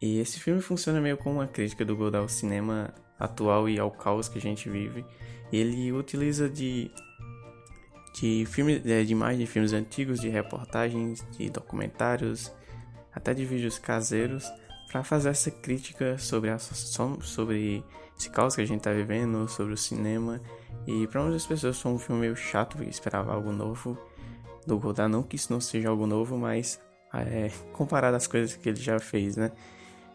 E 0.00 0.18
esse 0.18 0.38
filme 0.38 0.60
funciona 0.60 1.00
meio 1.00 1.16
como 1.16 1.36
uma 1.36 1.46
crítica 1.46 1.82
do 1.82 1.96
Godard 1.96 2.24
ao 2.24 2.28
cinema 2.28 2.92
atual 3.18 3.68
e 3.68 3.78
ao 3.78 3.90
caos 3.90 4.28
que 4.28 4.38
a 4.38 4.40
gente 4.40 4.68
vive. 4.68 5.04
Ele 5.52 5.92
utiliza 5.92 6.48
de 6.48 6.90
de 8.14 8.46
filmes 8.46 8.84
é, 8.86 9.02
de 9.02 9.12
imagens 9.12 9.40
de 9.40 9.46
filmes 9.46 9.72
antigos, 9.72 10.20
de 10.20 10.28
reportagens, 10.28 11.26
de 11.36 11.50
documentários, 11.50 12.52
até 13.12 13.34
de 13.34 13.44
vídeos 13.44 13.76
caseiros 13.76 14.48
para 14.90 15.02
fazer 15.02 15.30
essa 15.30 15.50
crítica 15.50 16.16
sobre 16.18 16.50
a 16.50 16.58
sobre 16.58 17.82
esse 18.16 18.30
caos 18.30 18.54
que 18.54 18.62
a 18.62 18.64
gente 18.64 18.78
está 18.78 18.92
vivendo, 18.92 19.48
sobre 19.48 19.74
o 19.74 19.76
cinema. 19.76 20.40
E 20.86 21.06
para 21.08 21.22
muitas 21.22 21.44
pessoas 21.44 21.80
foi 21.80 21.90
um 21.90 21.98
filme 21.98 22.20
meio 22.20 22.36
chato, 22.36 22.76
porque 22.76 22.90
esperava 22.90 23.32
algo 23.32 23.50
novo 23.50 23.98
do 24.64 24.78
Godard, 24.78 25.10
não 25.10 25.22
que 25.22 25.36
isso 25.36 25.52
não 25.52 25.60
seja 25.60 25.88
algo 25.88 26.06
novo, 26.06 26.38
mas 26.38 26.80
é, 27.12 27.50
comparado 27.74 28.16
às 28.16 28.28
coisas 28.28 28.54
que 28.54 28.68
ele 28.68 28.80
já 28.80 28.98
fez, 29.00 29.36
né? 29.36 29.50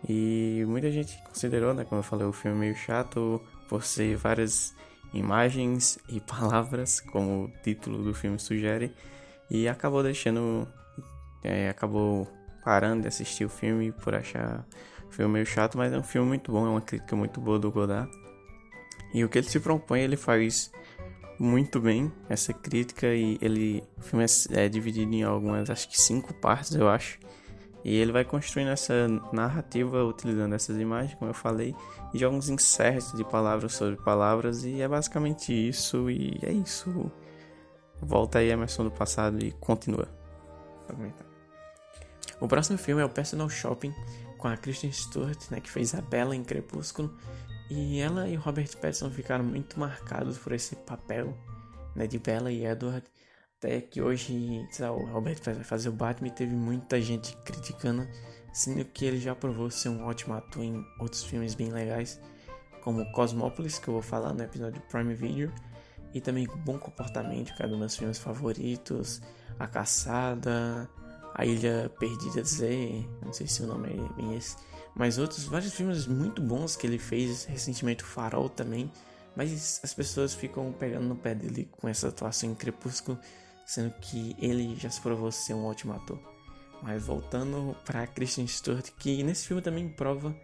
E 0.07 0.63
muita 0.67 0.91
gente 0.91 1.21
considerou, 1.23 1.73
né, 1.73 1.83
como 1.83 1.99
eu 1.99 2.03
falei, 2.03 2.25
o 2.25 2.31
filme 2.31 2.57
meio 2.57 2.75
chato 2.75 3.41
por 3.67 3.83
ser 3.83 4.15
várias 4.15 4.73
imagens 5.13 5.99
e 6.07 6.19
palavras, 6.21 6.99
como 6.99 7.45
o 7.45 7.51
título 7.63 8.03
do 8.03 8.13
filme 8.13 8.39
sugere, 8.39 8.93
e 9.49 9.67
acabou 9.67 10.03
deixando, 10.03 10.67
é, 11.43 11.69
acabou 11.69 12.27
parando 12.63 13.01
de 13.01 13.07
assistir 13.07 13.45
o 13.45 13.49
filme 13.49 13.91
por 13.91 14.13
achar 14.13 14.65
o 15.09 15.11
filme 15.11 15.33
meio 15.33 15.45
chato, 15.45 15.77
mas 15.77 15.91
é 15.91 15.97
um 15.97 16.03
filme 16.03 16.27
muito 16.27 16.51
bom, 16.51 16.65
é 16.65 16.69
uma 16.69 16.81
crítica 16.81 17.15
muito 17.15 17.41
boa 17.41 17.57
do 17.57 17.71
Godard. 17.71 18.11
E 19.13 19.23
o 19.23 19.29
que 19.29 19.39
ele 19.39 19.49
se 19.49 19.59
propõe, 19.59 20.01
ele 20.01 20.15
faz 20.15 20.71
muito 21.39 21.79
bem 21.79 22.11
essa 22.27 22.53
crítica 22.53 23.07
e 23.07 23.39
ele 23.41 23.83
o 23.97 24.01
filme 24.01 24.25
é, 24.51 24.65
é 24.65 24.69
dividido 24.69 25.13
em 25.15 25.23
algumas, 25.23 25.69
acho 25.69 25.89
que 25.89 25.99
cinco 25.99 26.33
partes, 26.33 26.75
eu 26.75 26.87
acho. 26.87 27.17
E 27.83 27.95
ele 27.95 28.11
vai 28.11 28.25
construindo 28.25 28.69
essa 28.69 29.07
narrativa 29.31 30.03
utilizando 30.03 30.53
essas 30.53 30.77
imagens, 30.77 31.15
como 31.15 31.29
eu 31.29 31.35
falei, 31.35 31.75
e 32.13 32.17
de 32.17 32.25
alguns 32.25 32.49
inserts 32.49 33.13
de 33.13 33.23
palavras 33.23 33.73
sobre 33.73 33.95
palavras, 33.95 34.65
e 34.65 34.81
é 34.81 34.87
basicamente 34.87 35.53
isso, 35.53 36.09
e 36.09 36.37
é 36.43 36.51
isso. 36.51 37.11
Volta 38.01 38.39
aí 38.39 38.49
Emerson 38.49 38.83
do 38.83 38.91
passado 38.91 39.43
e 39.43 39.51
continua. 39.53 40.07
O 42.39 42.47
próximo 42.47 42.77
filme 42.77 43.01
é 43.01 43.05
o 43.05 43.09
Personal 43.09 43.49
Shopping, 43.49 43.93
com 44.37 44.47
a 44.47 44.57
Kristen 44.57 44.91
Stewart, 44.91 45.39
né, 45.51 45.59
que 45.59 45.69
fez 45.69 45.93
a 45.93 46.01
Bella 46.01 46.35
em 46.35 46.43
Crepúsculo, 46.43 47.13
e 47.69 47.99
ela 47.99 48.27
e 48.27 48.35
o 48.35 48.39
Robert 48.39 48.75
Pattinson 48.77 49.11
ficaram 49.11 49.43
muito 49.43 49.79
marcados 49.79 50.37
por 50.37 50.53
esse 50.53 50.75
papel 50.75 51.37
né, 51.95 52.07
de 52.07 52.17
Bella 52.17 52.51
e 52.51 52.65
Edward, 52.65 53.05
até 53.59 53.81
que 53.81 54.01
hoje, 54.01 54.65
lá, 54.79 54.89
o 54.89 55.05
Roberto 55.11 55.43
vai 55.43 55.63
fazer 55.65 55.89
o 55.89 55.91
Batman 55.91 56.29
e 56.29 56.31
teve 56.31 56.55
muita 56.55 56.99
gente 57.01 57.35
criticando, 57.43 58.07
sendo 58.53 58.85
que 58.85 59.03
ele 59.03 59.19
já 59.19 59.35
provou 59.35 59.69
ser 59.69 59.89
um 59.89 60.05
ótimo 60.05 60.33
ator 60.33 60.63
em 60.63 60.81
outros 60.97 61.25
filmes 61.25 61.55
bem 61.55 61.69
legais, 61.69 62.21
como 62.81 63.11
Cosmópolis, 63.11 63.77
que 63.77 63.89
eu 63.89 63.95
vou 63.95 64.01
falar 64.01 64.33
no 64.33 64.41
episódio 64.41 64.81
Prime 64.89 65.13
Video, 65.13 65.51
e 66.13 66.21
também 66.21 66.47
Bom 66.63 66.79
Comportamento, 66.79 67.53
que 67.53 67.61
é 67.61 67.65
um 67.65 67.69
dos 67.71 67.79
meus 67.79 67.97
filmes 67.97 68.17
favoritos, 68.17 69.21
A 69.59 69.67
Caçada, 69.67 70.89
A 71.35 71.45
Ilha 71.45 71.91
Perdida 71.99 72.41
Z, 72.41 73.05
não 73.21 73.33
sei 73.33 73.45
se 73.45 73.61
o 73.61 73.67
nome 73.67 73.89
é 73.89 74.13
bem 74.13 74.37
esse, 74.37 74.55
mas 74.95 75.17
outros 75.17 75.43
vários 75.43 75.73
filmes 75.73 76.07
muito 76.07 76.41
bons 76.41 76.77
que 76.77 76.87
ele 76.87 76.97
fez, 76.97 77.43
recentemente 77.43 78.05
o 78.05 78.07
Farol 78.07 78.47
também, 78.47 78.89
mas 79.35 79.81
as 79.83 79.93
pessoas 79.93 80.33
ficam 80.33 80.71
pegando 80.71 81.09
no 81.09 81.15
pé 81.17 81.35
dele 81.35 81.67
com 81.69 81.89
essa 81.89 82.07
atuação 82.07 82.49
em 82.49 82.55
Crepúsculo, 82.55 83.19
sendo 83.69 83.93
que 84.01 84.35
ele 84.39 84.75
já 84.77 84.89
se 84.89 84.99
provou 84.99 85.31
ser 85.31 85.53
um 85.53 85.63
ótimo 85.63 85.93
ator. 85.93 86.17
Mas 86.81 87.05
voltando 87.05 87.77
para 87.85 88.07
Kristen 88.07 88.47
Stewart, 88.47 88.89
que 88.97 89.21
nesse 89.21 89.45
filme 89.45 89.61
também 89.61 89.87
prova 89.87 90.35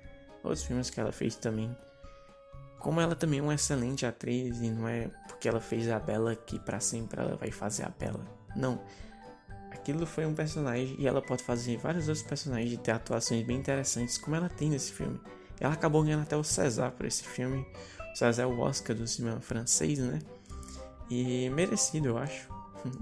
outros 0.43 0.63
filmes 0.63 0.91
que 0.91 0.99
ela 0.99 1.11
fez 1.11 1.35
também. 1.35 1.75
Como 2.77 3.01
ela 3.01 3.15
também 3.15 3.39
é 3.39 3.41
uma 3.41 3.55
excelente 3.55 4.05
atriz 4.05 4.61
e 4.61 4.69
não 4.69 4.87
é 4.87 5.09
porque 5.27 5.49
ela 5.49 5.59
fez 5.59 5.89
a 5.89 5.97
Bela 5.97 6.35
que 6.35 6.59
para 6.59 6.79
sempre 6.79 7.19
ela 7.19 7.35
vai 7.35 7.49
fazer 7.49 7.83
a 7.83 7.89
Bela. 7.89 8.23
Não. 8.55 8.79
Aquilo 9.71 10.05
foi 10.05 10.27
um 10.27 10.35
personagem 10.35 10.95
e 10.99 11.07
ela 11.07 11.19
pode 11.19 11.41
fazer 11.41 11.77
vários 11.77 12.07
outros 12.07 12.27
personagens 12.27 12.73
e 12.73 12.77
ter 12.77 12.91
atuações 12.91 13.43
bem 13.43 13.57
interessantes 13.57 14.19
como 14.19 14.35
ela 14.35 14.49
tem 14.49 14.69
nesse 14.69 14.93
filme. 14.93 15.19
Ela 15.59 15.73
acabou 15.73 16.03
ganhando 16.03 16.21
até 16.21 16.37
o 16.37 16.43
César 16.43 16.91
por 16.91 17.07
esse 17.07 17.23
filme. 17.23 17.65
O 18.13 18.15
César 18.15 18.43
é 18.43 18.45
o 18.45 18.59
Oscar 18.59 18.95
do 18.95 19.07
cinema 19.07 19.41
francês, 19.41 19.97
né? 19.97 20.19
E 21.09 21.49
merecido, 21.49 22.09
eu 22.09 22.19
acho. 22.19 22.54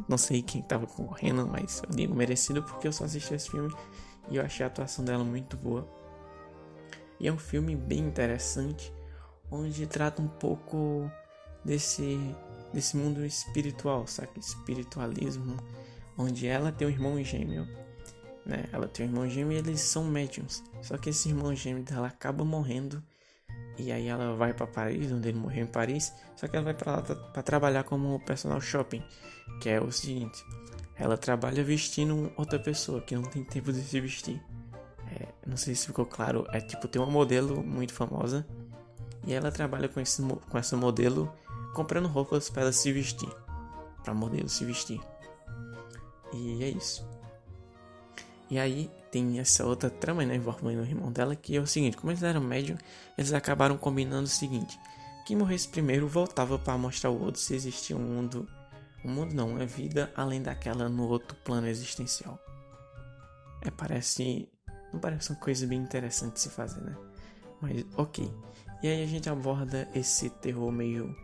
Não 0.08 0.18
sei 0.18 0.42
quem 0.42 0.62
tava 0.62 0.88
concorrendo, 0.88 1.48
mas 1.48 1.82
eu 1.88 1.96
digo 1.96 2.16
merecido 2.16 2.64
porque 2.64 2.88
eu 2.88 2.94
só 2.94 3.06
assisti 3.06 3.34
esse 3.34 3.50
filme 3.50 3.74
e 4.30 4.38
eu 4.38 4.44
achei 4.44 4.64
a 4.64 4.68
atuação 4.68 5.04
dela 5.04 5.24
muito 5.24 5.58
boa. 5.58 5.88
E 7.20 7.28
é 7.28 7.32
um 7.32 7.38
filme 7.38 7.76
bem 7.76 8.00
interessante, 8.00 8.94
onde 9.52 9.86
trata 9.88 10.22
um 10.22 10.28
pouco 10.28 11.10
desse, 11.64 12.20
desse 12.74 12.98
mundo 12.98 13.26
espiritual, 13.26 14.08
sabe? 14.08 14.32
Espiritualismo, 14.38 15.58
onde 16.18 16.48
ela 16.48 16.72
tem 16.72 16.88
um 16.88 16.92
irmão 16.92 17.24
gêmeo, 17.24 17.68
né? 18.46 18.66
Ela 18.72 18.88
tem 18.88 19.06
um 19.06 19.10
irmão 19.10 19.30
gêmeo 19.30 19.54
e 19.54 19.58
eles 19.58 19.82
são 19.82 20.04
médiums. 20.06 20.64
Só 20.82 20.98
que 20.98 21.10
esse 21.10 21.30
irmão 21.30 21.56
gêmeo 21.56 21.84
dela 21.84 22.08
acaba 22.08 22.44
morrendo 22.44 23.02
e 23.78 23.92
aí 23.92 24.08
ela 24.08 24.36
vai 24.36 24.54
para 24.54 24.68
Paris, 24.68 25.12
onde 25.12 25.30
ele 25.30 25.40
morreu 25.40 25.64
em 25.64 25.68
Paris. 25.68 26.14
Só 26.36 26.48
que 26.48 26.56
ela 26.56 26.66
vai 26.66 26.74
para 26.74 26.92
lá 26.92 27.02
para 27.02 27.44
trabalhar 27.44 27.84
como 27.84 28.20
personal 28.20 28.62
shopping, 28.62 29.04
que 29.60 29.70
é 29.70 29.82
o 29.82 29.92
seguinte: 29.92 30.44
ela 30.96 31.18
trabalha 31.18 31.64
vestindo 31.64 32.32
outra 32.38 32.60
pessoa 32.60 33.02
que 33.02 33.16
não 33.16 33.24
tem 33.24 33.44
tempo 33.44 33.72
de 33.72 33.82
se 33.82 34.00
vestir. 34.00 34.42
É, 35.12 35.28
não 35.46 35.58
sei 35.58 35.76
se 35.76 35.88
ficou 35.88 36.06
claro, 36.06 36.46
é 36.52 36.60
tipo 36.60 36.88
tem 36.88 37.02
uma 37.02 37.12
modelo 37.12 37.64
muito 37.64 37.94
famosa 37.94 38.48
e 39.26 39.34
ela 39.34 39.52
trabalha 39.52 39.88
com 39.88 40.00
esse 40.00 40.22
com 40.24 40.58
essa 40.58 40.76
modelo 40.76 41.32
comprando 41.74 42.08
roupas 42.08 42.50
para 42.50 42.64
ela 42.64 42.72
se 42.72 42.92
vestir, 42.92 43.30
para 44.04 44.14
modelo 44.14 44.50
se 44.50 44.64
vestir. 44.66 45.02
E 46.34 46.64
é 46.64 46.70
isso. 46.70 47.08
E 48.50 48.58
aí 48.60 48.90
tem 49.14 49.38
essa 49.40 49.64
outra 49.64 49.92
trama, 49.92 50.26
né, 50.26 50.36
envolvendo 50.36 50.82
o 50.82 50.86
irmão 50.86 51.12
dela, 51.12 51.36
que 51.36 51.56
é 51.56 51.62
o 51.62 51.68
seguinte, 51.68 51.96
como 51.96 52.12
eles 52.12 52.24
eram 52.24 52.42
médium, 52.42 52.76
eles 53.16 53.32
acabaram 53.32 53.78
combinando 53.78 54.24
o 54.24 54.28
seguinte, 54.28 54.80
quem 55.24 55.38
morresse 55.38 55.68
primeiro 55.68 56.08
voltava 56.08 56.58
para 56.58 56.76
mostrar 56.80 57.12
ao 57.12 57.20
outro 57.20 57.40
se 57.40 57.54
existia 57.54 57.96
um 57.96 58.02
mundo. 58.02 58.50
Um 59.06 59.12
mundo 59.12 59.36
não, 59.36 59.52
uma 59.52 59.68
vida 59.68 60.12
além 60.16 60.42
daquela 60.42 60.90
no 60.90 61.08
outro 61.08 61.38
plano 61.44 61.68
existencial. 61.68 62.40
É, 63.62 63.70
parece. 63.70 64.50
Não 64.92 65.00
parece 65.00 65.30
uma 65.30 65.40
coisa 65.40 65.68
bem 65.68 65.80
interessante 65.80 66.34
de 66.34 66.40
se 66.40 66.50
fazer, 66.50 66.82
né? 66.82 66.98
Mas 67.62 67.86
ok. 67.96 68.30
E 68.82 68.88
aí 68.88 69.04
a 69.04 69.08
gente 69.08 69.30
aborda 69.30 69.88
esse 69.94 70.30
terror 70.30 70.72
meio 70.72 71.16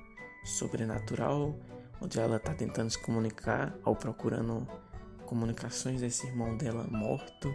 sobrenatural, 0.46 1.58
onde 2.00 2.20
ela 2.20 2.40
tá 2.40 2.54
tentando 2.54 2.90
se 2.90 3.02
comunicar 3.02 3.76
ou 3.84 3.96
procurando 3.96 4.68
comunicações 5.26 6.02
desse 6.02 6.28
irmão 6.28 6.56
dela 6.56 6.86
morto 6.90 7.54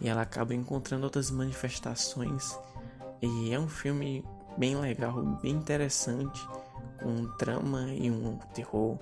e 0.00 0.08
ela 0.08 0.22
acaba 0.22 0.54
encontrando 0.54 1.04
outras 1.04 1.30
manifestações 1.30 2.58
e 3.22 3.52
é 3.52 3.58
um 3.58 3.68
filme 3.68 4.24
bem 4.56 4.76
legal, 4.76 5.22
bem 5.42 5.52
interessante, 5.52 6.40
com 7.02 7.10
um 7.10 7.36
trama 7.36 7.92
e 7.92 8.10
um 8.10 8.38
terror 8.54 8.98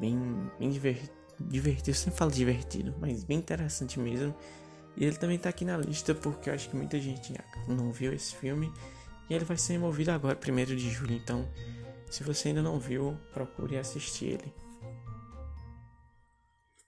bem, 0.00 0.18
bem 0.58 0.70
divertido. 0.70 1.90
Eu 1.90 1.94
sempre 1.94 2.18
falo 2.18 2.30
divertido, 2.30 2.94
mas 2.98 3.24
bem 3.24 3.38
interessante 3.38 4.00
mesmo. 4.00 4.34
E 4.96 5.04
ele 5.04 5.16
também 5.16 5.38
tá 5.38 5.48
aqui 5.48 5.64
na 5.64 5.76
lista 5.76 6.14
porque 6.14 6.48
eu 6.50 6.54
acho 6.54 6.68
que 6.70 6.76
muita 6.76 6.98
gente 6.98 7.34
não 7.68 7.90
viu 7.90 8.12
esse 8.12 8.34
filme. 8.34 8.72
E 9.28 9.34
ele 9.34 9.44
vai 9.44 9.56
ser 9.56 9.74
removido 9.74 10.10
agora, 10.10 10.38
1 10.38 10.76
de 10.76 10.90
julho. 10.90 11.14
Então, 11.14 11.46
se 12.10 12.22
você 12.22 12.48
ainda 12.48 12.62
não 12.62 12.78
viu, 12.78 13.16
procure 13.32 13.78
assistir 13.78 14.26
ele. 14.26 14.61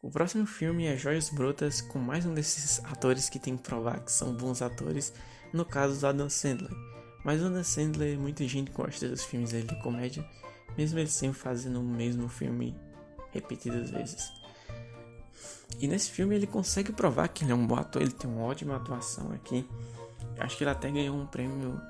O 0.05 0.11
próximo 0.11 0.45
filme 0.45 0.85
é 0.85 0.99
Joias 0.99 1.31
Brotas, 1.31 1.81
com 1.81 1.99
mais 1.99 2.27
um 2.27 2.35
desses 2.35 2.79
atores 2.85 3.31
que 3.31 3.38
tem 3.38 3.57
que 3.57 3.62
provar 3.62 4.01
que 4.01 4.12
são 4.12 4.35
bons 4.35 4.61
atores, 4.61 5.14
no 5.51 5.64
caso 5.64 5.99
do 5.99 6.07
Adam 6.07 6.29
Sandler. 6.29 6.71
Mas 7.25 7.40
o 7.40 7.47
Adam 7.47 7.64
Sandler, 7.64 8.19
muita 8.19 8.47
gente 8.47 8.71
gosta 8.71 9.09
dos 9.09 9.25
filmes 9.25 9.53
dele 9.53 9.67
de 9.67 9.83
comédia, 9.83 10.23
mesmo 10.77 10.99
ele 10.99 11.09
sempre 11.09 11.38
fazendo 11.38 11.81
o 11.81 11.83
mesmo 11.83 12.29
filme 12.29 12.77
repetidas 13.33 13.88
vezes. 13.88 14.31
E 15.81 15.88
nesse 15.88 16.11
filme 16.11 16.35
ele 16.35 16.47
consegue 16.47 16.93
provar 16.93 17.27
que 17.29 17.43
ele 17.43 17.53
é 17.53 17.55
um 17.55 17.67
bom 17.67 17.77
ator, 17.77 18.03
ele 18.03 18.12
tem 18.12 18.29
uma 18.29 18.43
ótima 18.43 18.77
atuação 18.77 19.33
aqui. 19.33 19.67
Acho 20.38 20.59
que 20.59 20.64
ele 20.64 20.71
até 20.71 20.90
ganhou 20.90 21.17
um 21.17 21.27
prêmio 21.27 21.81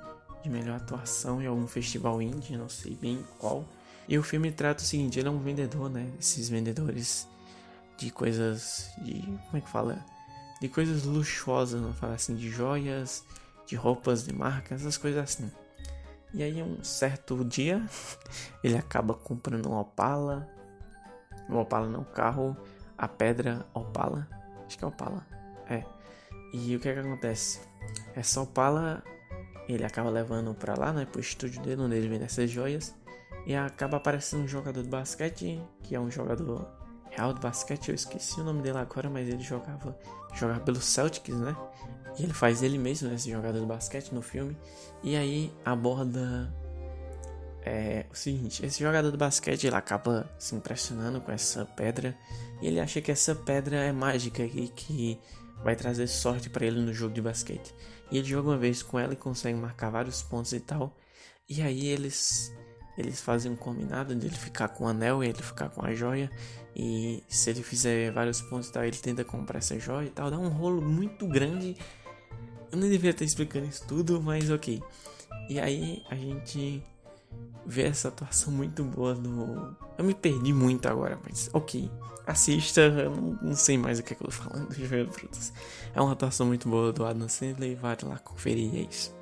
de 0.40 0.48
melhor 0.48 0.76
atuação 0.76 1.42
em 1.42 1.46
algum 1.46 1.66
festival 1.66 2.22
indie, 2.22 2.56
não 2.56 2.68
sei 2.68 2.94
bem 2.94 3.24
qual. 3.40 3.68
E 4.08 4.16
o 4.16 4.22
filme 4.22 4.52
trata 4.52 4.84
o 4.84 4.86
seguinte, 4.86 5.18
ele 5.18 5.26
é 5.26 5.30
um 5.32 5.40
vendedor, 5.40 5.90
né? 5.90 6.08
Esses 6.20 6.48
vendedores 6.48 7.26
de 7.96 8.10
coisas 8.10 8.90
de 8.98 9.22
como 9.22 9.56
é 9.56 9.60
que 9.60 9.68
fala? 9.68 10.04
De 10.60 10.68
coisas 10.68 11.04
luxuosas 11.04 11.80
vamos 11.80 11.98
falar 11.98 12.14
assim 12.14 12.34
de 12.34 12.50
joias 12.50 13.24
de 13.66 13.76
roupas 13.76 14.24
de 14.24 14.32
marca 14.32 14.74
essas 14.74 14.96
coisas 14.96 15.22
assim. 15.22 15.50
E 16.32 16.42
aí 16.42 16.62
um 16.62 16.82
certo 16.82 17.44
dia 17.44 17.84
ele 18.62 18.76
acaba 18.76 19.14
comprando 19.14 19.68
um 19.70 19.78
Opala. 19.78 20.48
Um 21.48 21.58
Opala 21.58 21.86
não 21.88 22.04
carro 22.04 22.56
a 22.96 23.06
pedra 23.06 23.66
Opala. 23.74 24.28
Acho 24.66 24.78
que 24.78 24.84
é 24.84 24.88
Opala 24.88 25.24
é. 25.68 25.84
E 26.52 26.76
o 26.76 26.80
que 26.80 26.88
é 26.88 26.94
que 26.94 27.00
acontece? 27.00 27.60
Essa 28.14 28.40
Opala 28.40 29.02
ele 29.68 29.84
acaba 29.84 30.10
levando 30.10 30.54
para 30.54 30.78
lá 30.78 30.92
né 30.92 31.06
pro 31.06 31.20
estúdio 31.20 31.62
dele 31.62 31.82
onde 31.82 31.96
ele 31.96 32.08
vende 32.08 32.24
essas 32.24 32.50
joias. 32.50 32.94
E 33.46 33.54
acaba 33.54 33.98
aparecendo 33.98 34.44
um 34.44 34.48
jogador 34.48 34.82
de 34.82 34.88
basquete 34.88 35.60
que 35.82 35.94
é 35.94 36.00
um 36.00 36.10
jogador 36.10 36.66
Real 37.16 37.32
do 37.32 37.40
basquete, 37.40 37.90
eu 37.90 37.94
esqueci 37.94 38.40
o 38.40 38.44
nome 38.44 38.60
dele 38.62 38.78
agora, 38.78 39.08
mas 39.08 39.28
ele 39.28 39.42
jogava, 39.42 39.96
jogava 40.34 40.60
pelo 40.60 40.80
Celtics, 40.80 41.36
né? 41.36 41.56
E 42.18 42.24
ele 42.24 42.32
faz 42.32 42.62
ele 42.62 42.78
mesmo, 42.78 43.12
esse 43.12 43.30
jogador 43.30 43.60
de 43.60 43.66
basquete 43.66 44.12
no 44.12 44.22
filme. 44.22 44.56
E 45.02 45.16
aí 45.16 45.52
aborda 45.64 46.52
é, 47.64 48.06
o 48.12 48.16
seguinte: 48.16 48.64
esse 48.64 48.80
jogador 48.82 49.10
de 49.10 49.16
basquete 49.16 49.66
ele 49.66 49.76
acaba 49.76 50.28
se 50.38 50.54
impressionando 50.54 51.20
com 51.20 51.30
essa 51.32 51.64
pedra. 51.64 52.16
E 52.60 52.66
ele 52.66 52.80
acha 52.80 53.00
que 53.00 53.10
essa 53.10 53.34
pedra 53.34 53.76
é 53.76 53.92
mágica 53.92 54.42
e 54.42 54.68
que 54.68 55.20
vai 55.62 55.74
trazer 55.74 56.06
sorte 56.06 56.50
para 56.50 56.66
ele 56.66 56.80
no 56.80 56.92
jogo 56.92 57.14
de 57.14 57.22
basquete. 57.22 57.74
E 58.10 58.18
ele 58.18 58.26
joga 58.26 58.50
uma 58.50 58.58
vez 58.58 58.82
com 58.82 58.98
ela 58.98 59.12
e 59.12 59.16
consegue 59.16 59.58
marcar 59.58 59.90
vários 59.90 60.22
pontos 60.22 60.52
e 60.52 60.60
tal. 60.60 60.96
E 61.48 61.62
aí 61.62 61.86
eles 61.86 62.52
eles 62.96 63.20
fazem 63.20 63.50
um 63.50 63.56
combinado 63.56 64.14
de 64.14 64.26
ele 64.26 64.36
ficar 64.36 64.68
com 64.68 64.84
o 64.84 64.88
anel 64.88 65.22
e 65.22 65.28
ele 65.28 65.42
ficar 65.42 65.68
com 65.68 65.84
a 65.84 65.94
joia. 65.94 66.30
E 66.76 67.22
se 67.28 67.50
ele 67.50 67.62
fizer 67.62 68.12
vários 68.12 68.40
pontos 68.42 68.68
e 68.68 68.72
tal, 68.72 68.84
ele 68.84 68.96
tenta 68.96 69.24
comprar 69.24 69.58
essa 69.58 69.78
joia 69.78 70.06
e 70.06 70.10
tal. 70.10 70.30
Dá 70.30 70.38
um 70.38 70.48
rolo 70.48 70.80
muito 70.80 71.26
grande. 71.26 71.76
Eu 72.70 72.78
não 72.78 72.88
deveria 72.88 73.10
estar 73.10 73.24
explicando 73.24 73.66
isso 73.66 73.86
tudo, 73.86 74.20
mas 74.20 74.50
ok. 74.50 74.82
E 75.48 75.60
aí 75.60 76.02
a 76.10 76.14
gente 76.14 76.82
vê 77.66 77.82
essa 77.82 78.08
atuação 78.08 78.52
muito 78.54 78.84
boa 78.84 79.14
do. 79.14 79.76
Eu 79.96 80.04
me 80.04 80.14
perdi 80.14 80.52
muito 80.52 80.86
agora, 80.86 81.18
mas 81.24 81.50
ok. 81.52 81.90
Assista, 82.26 82.80
eu 82.80 83.10
não, 83.10 83.38
não 83.42 83.54
sei 83.54 83.76
mais 83.76 83.98
o 83.98 84.02
que, 84.02 84.14
é 84.14 84.16
que 84.16 84.22
eu 84.22 84.28
tô 84.28 84.32
falando. 84.32 84.68
É 85.94 86.00
uma 86.00 86.10
atuação 86.10 86.46
muito 86.46 86.68
boa 86.68 86.92
do 86.92 87.04
Adam 87.04 87.28
Sandler 87.28 87.70
e 87.70 87.74
vai 87.76 87.96
lá 88.02 88.18
conferir, 88.18 88.74
é 88.74 88.80
isso. 88.80 89.14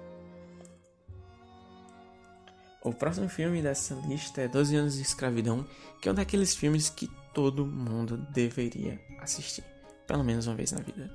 O 2.85 2.93
próximo 2.93 3.29
filme 3.29 3.63
dessa 3.63 3.95
lista 4.07 4.41
é 4.41 4.49
12 4.49 4.75
anos 4.75 4.95
de 4.97 5.03
escravidão, 5.03 5.65
que 6.01 6.09
é 6.09 6.13
um 6.13 6.15
daqueles 6.15 6.53
filmes 6.53 6.91
que 6.91 7.09
todo 7.33 7.65
mundo 7.65 8.17
deveria 8.33 9.01
assistir, 9.21 9.65
pelo 10.07 10.25
menos 10.25 10.49
uma 10.49 10.57
vez 10.57 10.73
na 10.73 10.81
vida. 10.81 11.09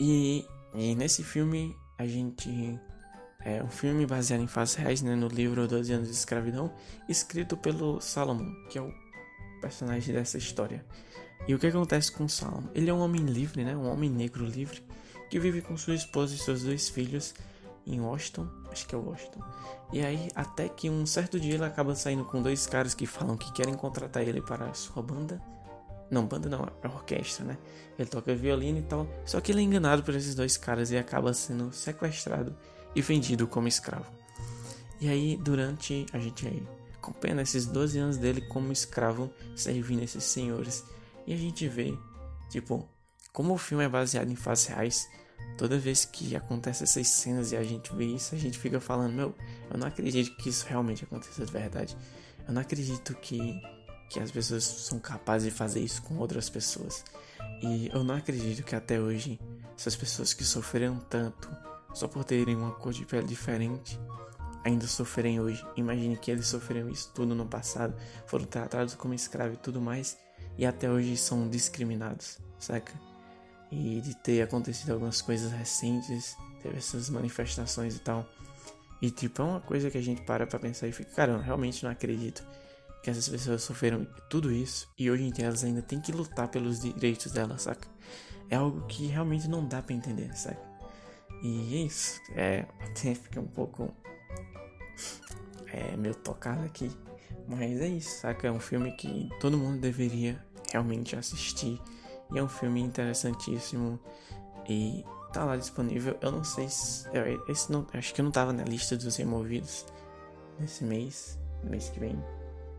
E, 0.00 0.44
e 0.74 0.96
nesse 0.96 1.22
filme 1.22 1.76
a 1.96 2.04
gente 2.06 2.76
é 3.44 3.62
um 3.62 3.68
filme 3.68 4.04
baseado 4.04 4.40
em 4.40 4.48
fatos 4.48 4.74
reais, 4.74 5.00
né, 5.00 5.14
no 5.14 5.28
livro 5.28 5.66
12 5.68 5.92
anos 5.92 6.08
de 6.08 6.14
escravidão, 6.14 6.72
escrito 7.08 7.56
pelo 7.56 8.00
Salomon, 8.00 8.52
que 8.68 8.76
é 8.78 8.82
o 8.82 8.92
personagem 9.60 10.12
dessa 10.12 10.38
história. 10.38 10.84
E 11.46 11.54
o 11.54 11.58
que 11.58 11.68
acontece 11.68 12.10
com 12.10 12.28
Salomon? 12.28 12.68
Ele 12.74 12.90
é 12.90 12.94
um 12.94 13.00
homem 13.00 13.24
livre, 13.24 13.64
né, 13.64 13.76
um 13.76 13.88
homem 13.88 14.10
negro 14.10 14.44
livre, 14.44 14.82
que 15.30 15.38
vive 15.38 15.62
com 15.62 15.76
sua 15.76 15.94
esposa 15.94 16.34
e 16.34 16.38
seus 16.38 16.64
dois 16.64 16.88
filhos 16.88 17.32
em 17.86 18.00
Washington, 18.00 18.48
acho 18.70 18.86
que 18.86 18.94
é 18.94 18.98
Washington. 18.98 19.40
E 19.92 20.04
aí, 20.04 20.28
até 20.34 20.68
que 20.68 20.88
um 20.88 21.04
certo 21.04 21.38
dia 21.38 21.54
ele 21.54 21.64
acaba 21.64 21.94
saindo 21.94 22.24
com 22.24 22.40
dois 22.40 22.66
caras 22.66 22.94
que 22.94 23.06
falam 23.06 23.36
que 23.36 23.52
querem 23.52 23.74
contratar 23.74 24.22
ele 24.22 24.40
para 24.40 24.66
a 24.66 24.74
sua 24.74 25.02
banda. 25.02 25.40
Não, 26.10 26.26
banda 26.26 26.48
não, 26.48 26.66
é 26.82 26.88
orquestra, 26.88 27.44
né? 27.44 27.58
Ele 27.98 28.08
toca 28.08 28.34
violino 28.34 28.78
e 28.78 28.82
tal. 28.82 29.06
Só 29.24 29.40
que 29.40 29.52
ele 29.52 29.60
é 29.60 29.64
enganado 29.64 30.02
por 30.02 30.14
esses 30.14 30.34
dois 30.34 30.56
caras 30.56 30.90
e 30.90 30.96
acaba 30.96 31.32
sendo 31.34 31.72
sequestrado 31.72 32.54
e 32.94 33.02
vendido 33.02 33.46
como 33.46 33.68
escravo. 33.68 34.10
E 35.00 35.08
aí, 35.08 35.36
durante 35.36 36.06
a 36.12 36.18
gente 36.18 36.62
acompanha 36.94 37.42
esses 37.42 37.66
12 37.66 37.98
anos 37.98 38.16
dele 38.16 38.40
como 38.42 38.70
escravo, 38.72 39.32
servindo 39.56 40.02
esses 40.02 40.22
senhores. 40.24 40.84
E 41.26 41.34
a 41.34 41.36
gente 41.36 41.66
vê, 41.66 41.96
tipo, 42.48 42.88
como 43.32 43.54
o 43.54 43.58
filme 43.58 43.84
é 43.84 43.88
baseado 43.88 44.30
em 44.30 44.36
fatos 44.36 44.66
reais, 44.66 45.08
Toda 45.56 45.78
vez 45.78 46.04
que 46.04 46.34
acontece 46.34 46.82
essas 46.82 47.08
cenas 47.08 47.52
e 47.52 47.56
a 47.56 47.62
gente 47.62 47.94
vê 47.94 48.06
isso, 48.06 48.34
a 48.34 48.38
gente 48.38 48.58
fica 48.58 48.80
falando: 48.80 49.12
Meu, 49.12 49.34
eu 49.70 49.78
não 49.78 49.86
acredito 49.86 50.36
que 50.36 50.48
isso 50.48 50.66
realmente 50.66 51.04
aconteça 51.04 51.44
de 51.44 51.52
verdade. 51.52 51.96
Eu 52.46 52.54
não 52.54 52.62
acredito 52.62 53.14
que, 53.14 53.60
que 54.10 54.18
as 54.18 54.30
pessoas 54.30 54.64
são 54.64 54.98
capazes 54.98 55.50
de 55.50 55.56
fazer 55.56 55.80
isso 55.80 56.02
com 56.02 56.16
outras 56.18 56.48
pessoas. 56.50 57.04
E 57.62 57.88
eu 57.92 58.02
não 58.02 58.16
acredito 58.16 58.64
que 58.64 58.74
até 58.74 59.00
hoje 59.00 59.38
essas 59.76 59.94
pessoas 59.94 60.32
que 60.32 60.44
sofreram 60.44 60.98
tanto 60.98 61.48
só 61.94 62.08
por 62.08 62.24
terem 62.24 62.56
uma 62.56 62.72
cor 62.72 62.92
de 62.92 63.04
pele 63.04 63.26
diferente 63.26 64.00
ainda 64.64 64.86
sofrem 64.86 65.40
hoje. 65.40 65.64
Imagine 65.76 66.16
que 66.16 66.30
eles 66.30 66.46
sofreram 66.46 66.88
isso 66.88 67.10
tudo 67.14 67.34
no 67.34 67.46
passado, 67.46 67.94
foram 68.26 68.44
tratados 68.44 68.94
como 68.94 69.14
escravos 69.14 69.54
e 69.54 69.60
tudo 69.60 69.80
mais, 69.80 70.16
e 70.56 70.64
até 70.64 70.90
hoje 70.90 71.16
são 71.16 71.48
discriminados, 71.48 72.38
saca? 72.58 72.92
E 73.72 74.02
de 74.02 74.14
ter 74.14 74.42
acontecido 74.42 74.90
algumas 74.90 75.22
coisas 75.22 75.50
recentes, 75.50 76.36
teve 76.62 76.76
essas 76.76 77.08
manifestações 77.08 77.96
e 77.96 78.00
tal. 78.00 78.28
E 79.00 79.10
tipo, 79.10 79.40
é 79.40 79.44
uma 79.46 79.60
coisa 79.62 79.90
que 79.90 79.96
a 79.96 80.02
gente 80.02 80.20
para 80.22 80.46
pra 80.46 80.58
pensar 80.58 80.86
e 80.86 80.92
fica, 80.92 81.10
cara, 81.12 81.32
eu 81.32 81.40
realmente 81.40 81.82
não 81.82 81.90
acredito 81.90 82.46
que 83.02 83.08
essas 83.08 83.26
pessoas 83.28 83.62
sofreram 83.62 84.06
tudo 84.28 84.52
isso 84.52 84.88
e 84.96 85.10
hoje 85.10 85.24
em 85.24 85.30
dia 85.32 85.46
elas 85.46 85.64
ainda 85.64 85.80
têm 85.80 86.00
que 86.00 86.12
lutar 86.12 86.48
pelos 86.48 86.80
direitos 86.80 87.32
delas, 87.32 87.62
saca? 87.62 87.88
É 88.50 88.56
algo 88.56 88.86
que 88.86 89.06
realmente 89.06 89.48
não 89.48 89.66
dá 89.66 89.80
para 89.80 89.94
entender, 89.94 90.36
saca? 90.36 90.60
E 91.42 91.74
é 91.74 91.86
isso, 91.86 92.20
é, 92.36 92.66
até 92.78 93.14
fica 93.14 93.40
um 93.40 93.46
pouco 93.46 93.92
é, 95.72 95.96
meio 95.96 96.14
tocado 96.14 96.62
aqui, 96.62 96.90
mas 97.48 97.80
é 97.80 97.88
isso, 97.88 98.20
saca? 98.20 98.46
É 98.46 98.52
um 98.52 98.60
filme 98.60 98.92
que 98.92 99.30
todo 99.40 99.56
mundo 99.56 99.80
deveria 99.80 100.40
realmente 100.70 101.16
assistir 101.16 101.80
e 102.32 102.38
é 102.38 102.42
um 102.42 102.48
filme 102.48 102.80
interessantíssimo 102.80 103.98
e 104.68 105.04
tá 105.32 105.44
lá 105.44 105.56
disponível. 105.56 106.16
Eu 106.20 106.30
não 106.30 106.44
sei 106.44 106.68
se. 106.68 107.06
Esse 107.48 107.72
não, 107.72 107.86
acho 107.92 108.14
que 108.14 108.22
não 108.22 108.30
tava 108.30 108.52
na 108.52 108.64
lista 108.64 108.96
dos 108.96 109.16
removidos 109.16 109.86
nesse 110.58 110.84
mês, 110.84 111.38
mês 111.64 111.88
que 111.88 111.98
vem. 111.98 112.22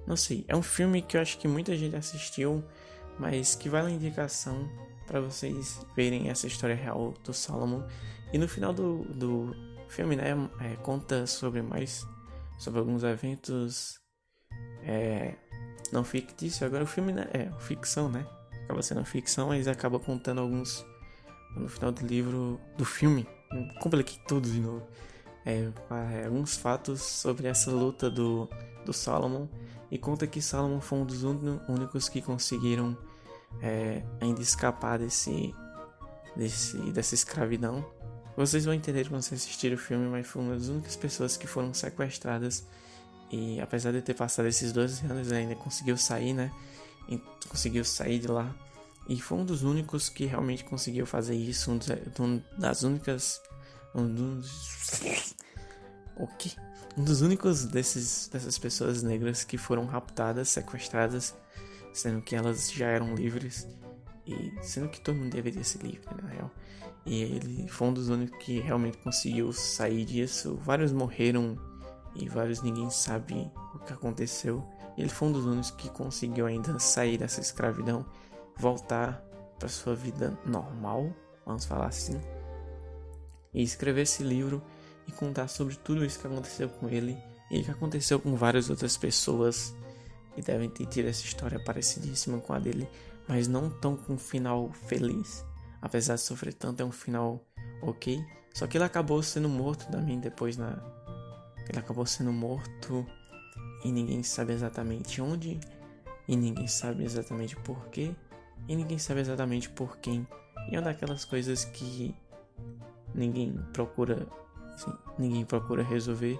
Não 0.06 0.16
sei. 0.16 0.46
É 0.48 0.56
um 0.56 0.62
filme 0.62 1.02
que 1.02 1.18
eu 1.18 1.22
acho 1.22 1.38
que 1.38 1.48
muita 1.48 1.76
gente 1.76 1.96
assistiu, 1.96 2.63
mas 3.20 3.56
que 3.56 3.70
vale 3.70 3.88
a 3.88 3.92
indicação 3.92 4.70
para 5.08 5.20
vocês 5.20 5.86
verem 5.96 6.30
essa 6.30 6.48
história 6.48 6.76
real 6.76 7.13
do 7.24 7.34
Solomon. 7.34 7.84
E 8.32 8.38
no 8.38 8.48
final 8.48 8.74
do, 8.74 9.04
do 9.04 9.56
filme, 9.88 10.16
né, 10.16 10.32
é, 10.62 10.76
conta 10.78 11.28
sobre 11.28 11.62
mais 11.62 12.06
sobre 12.58 12.80
alguns 12.80 13.04
eventos 13.04 14.00
é, 14.84 15.36
não 15.92 16.04
fictícios. 16.04 16.63
Agora 16.63 16.84
o 16.84 16.88
filme 16.88 17.12
né, 17.12 17.28
é 17.34 17.52
ficção, 17.60 18.10
né? 18.10 18.26
Acaba 18.63 18.82
sendo 18.82 19.04
ficção, 19.06 19.49
mas 19.49 19.67
acaba 19.67 19.99
contando 19.99 20.41
alguns 20.41 20.86
no 21.56 21.67
final 21.67 21.91
do 21.91 22.06
livro, 22.06 22.60
do 22.78 22.86
filme. 22.86 23.28
Compliquei 23.82 24.19
tudo 24.28 24.49
de 24.49 24.60
novo. 24.60 24.88
É, 25.45 25.69
é, 26.13 26.26
alguns 26.26 26.56
fatos 26.56 27.02
sobre 27.02 27.47
essa 27.47 27.69
luta 27.69 28.10
do, 28.10 28.49
do 28.86 28.93
Solomon 28.93 29.47
e 29.91 29.97
conta 29.97 30.26
que 30.26 30.41
Solomon 30.41 30.80
foi 30.80 30.99
um 30.99 31.06
dos 31.06 31.23
únicos 31.23 32.08
que 32.08 32.21
conseguiram 32.21 32.97
é, 33.62 34.04
ainda 34.21 34.41
escapar 34.41 34.99
desse, 34.99 35.54
desse, 36.36 36.78
dessa 36.91 37.13
escravidão. 37.13 37.86
Vocês 38.36 38.65
vão 38.65 38.73
entender 38.73 39.08
quando 39.08 39.21
vocês 39.21 39.41
assistirem 39.41 39.76
o 39.76 39.80
filme, 39.80 40.08
mas 40.08 40.26
foi 40.26 40.41
uma 40.41 40.56
das 40.56 40.69
únicas 40.69 40.95
pessoas 40.95 41.38
que 41.38 41.45
foram 41.45 41.73
sequestradas 41.73 42.65
e 43.34 43.60
apesar 43.60 43.91
de 43.91 43.99
ter 43.99 44.13
passado 44.13 44.47
esses 44.47 44.71
12 44.71 45.08
anos, 45.08 45.32
ainda 45.32 45.56
conseguiu 45.56 45.97
sair, 45.97 46.34
né? 46.34 46.52
E 47.08 47.22
conseguiu 47.50 47.84
sair 47.84 48.20
de 48.20 48.28
lá. 48.28 48.54
E 49.08 49.20
foi 49.20 49.38
um 49.38 49.46
dos 49.46 49.63
únicos 49.63 50.10
que 50.10 50.26
realmente 50.26 50.63
conseguiu 50.63 51.06
fazer 51.06 51.36
isso. 51.36 51.72
Um, 51.72 51.78
dos, 51.78 51.89
um 52.20 52.42
das 52.58 52.84
únicas. 52.84 53.42
Um 53.94 54.13
dos. 54.13 55.34
O 56.16 56.28
quê? 56.28 56.52
Um 56.98 57.04
dos 57.04 57.22
únicos 57.22 57.66
desses, 57.66 58.28
dessas 58.28 58.58
pessoas 58.58 59.04
negras 59.04 59.44
que 59.44 59.58
foram 59.58 59.86
raptadas, 59.86 60.50
sequestradas, 60.50 61.36
sendo 61.94 62.22
que 62.22 62.36
elas 62.36 62.72
já 62.72 62.88
eram 62.88 63.16
livres. 63.16 63.68
E 64.26 64.54
sendo 64.62 64.88
que 64.88 65.02
todo 65.02 65.16
mundo 65.16 65.32
deveria 65.32 65.63
ser 65.63 65.84
livre, 65.84 66.08
na 66.22 66.30
real. 66.30 66.52
E 67.06 67.22
ele 67.22 67.68
foi 67.68 67.89
um 67.89 67.94
dos 67.94 68.10
únicos 68.10 68.38
que 68.39 68.60
realmente 68.60 68.98
conseguiu 69.00 69.52
sair 69.52 70.06
disso. 70.06 70.56
Vários 70.63 70.94
morreram 70.94 71.58
e 72.16 72.30
vários 72.30 72.62
ninguém 72.62 72.89
sabe 72.89 73.52
o 73.74 73.80
que 73.80 73.92
aconteceu. 73.92 74.63
Ele 74.97 75.10
foi 75.10 75.27
um 75.27 75.32
dos 75.32 75.45
únicos 75.45 75.71
que 75.71 75.89
conseguiu 75.89 76.45
ainda 76.45 76.77
sair 76.79 77.17
dessa 77.17 77.41
escravidão, 77.41 78.06
voltar 78.58 79.23
para 79.58 79.67
sua 79.67 79.95
vida 79.95 80.38
normal, 80.45 81.12
vamos 81.45 81.65
falar 81.65 81.88
assim, 81.88 82.19
e 83.53 83.63
escrever 83.63 84.01
esse 84.01 84.23
livro 84.23 84.62
e 85.08 85.12
contar 85.12 85.47
sobre 85.47 85.75
tudo 85.75 86.06
isso 86.06 86.19
que 86.19 86.27
aconteceu 86.27 86.69
com 86.69 86.89
ele 86.89 87.17
e 87.51 87.63
que 87.63 87.71
aconteceu 87.71 88.19
com 88.19 88.36
várias 88.36 88.69
outras 88.69 88.97
pessoas 88.97 89.75
que 90.34 90.41
devem 90.41 90.69
ter 90.69 90.86
tido 90.88 91.08
essa 91.08 91.23
história 91.23 91.60
parecidíssima 91.63 92.39
com 92.39 92.53
a 92.53 92.60
dele, 92.60 92.88
mas 93.27 93.47
não 93.47 93.69
tão 93.69 93.95
com 93.95 94.13
um 94.13 94.17
final 94.17 94.71
feliz. 94.88 95.45
Apesar 95.82 96.15
de 96.15 96.21
sofrer 96.21 96.53
tanto, 96.53 96.82
é 96.82 96.86
um 96.86 96.91
final 96.91 97.45
ok. 97.82 98.23
Só 98.53 98.65
que 98.65 98.77
ele 98.77 98.84
acabou 98.84 99.21
sendo 99.21 99.49
morto 99.49 99.89
também 99.91 100.19
depois 100.19 100.58
na, 100.58 100.82
ele 101.69 101.79
acabou 101.79 102.06
sendo 102.06 102.32
morto 102.32 103.06
e 103.84 103.91
ninguém 103.91 104.24
sabe 104.24 104.54
exatamente 104.54 105.22
onde, 105.22 105.60
e 106.28 106.36
ninguém 106.36 106.67
sabe 106.67 107.04
exatamente 107.04 107.56
porquê, 107.58 108.15
e 108.67 108.76
ninguém 108.76 108.98
sabe 108.98 109.19
exatamente 109.19 109.69
por 109.69 109.98
quem. 109.98 110.26
E 110.72 110.76
é 110.76 110.80
uma 110.80 110.86
daquelas 110.86 111.26
coisas 111.26 111.65
que 111.65 112.15
ninguém 113.13 113.54
procura, 113.74 114.26
assim, 114.74 114.93
ninguém 115.19 115.46
procura 115.46 115.84
resolver, 115.84 116.39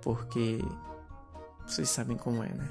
porque 0.00 0.58
vocês 1.66 1.88
sabem 1.88 2.16
como 2.16 2.42
é, 2.44 2.48
né? 2.48 2.68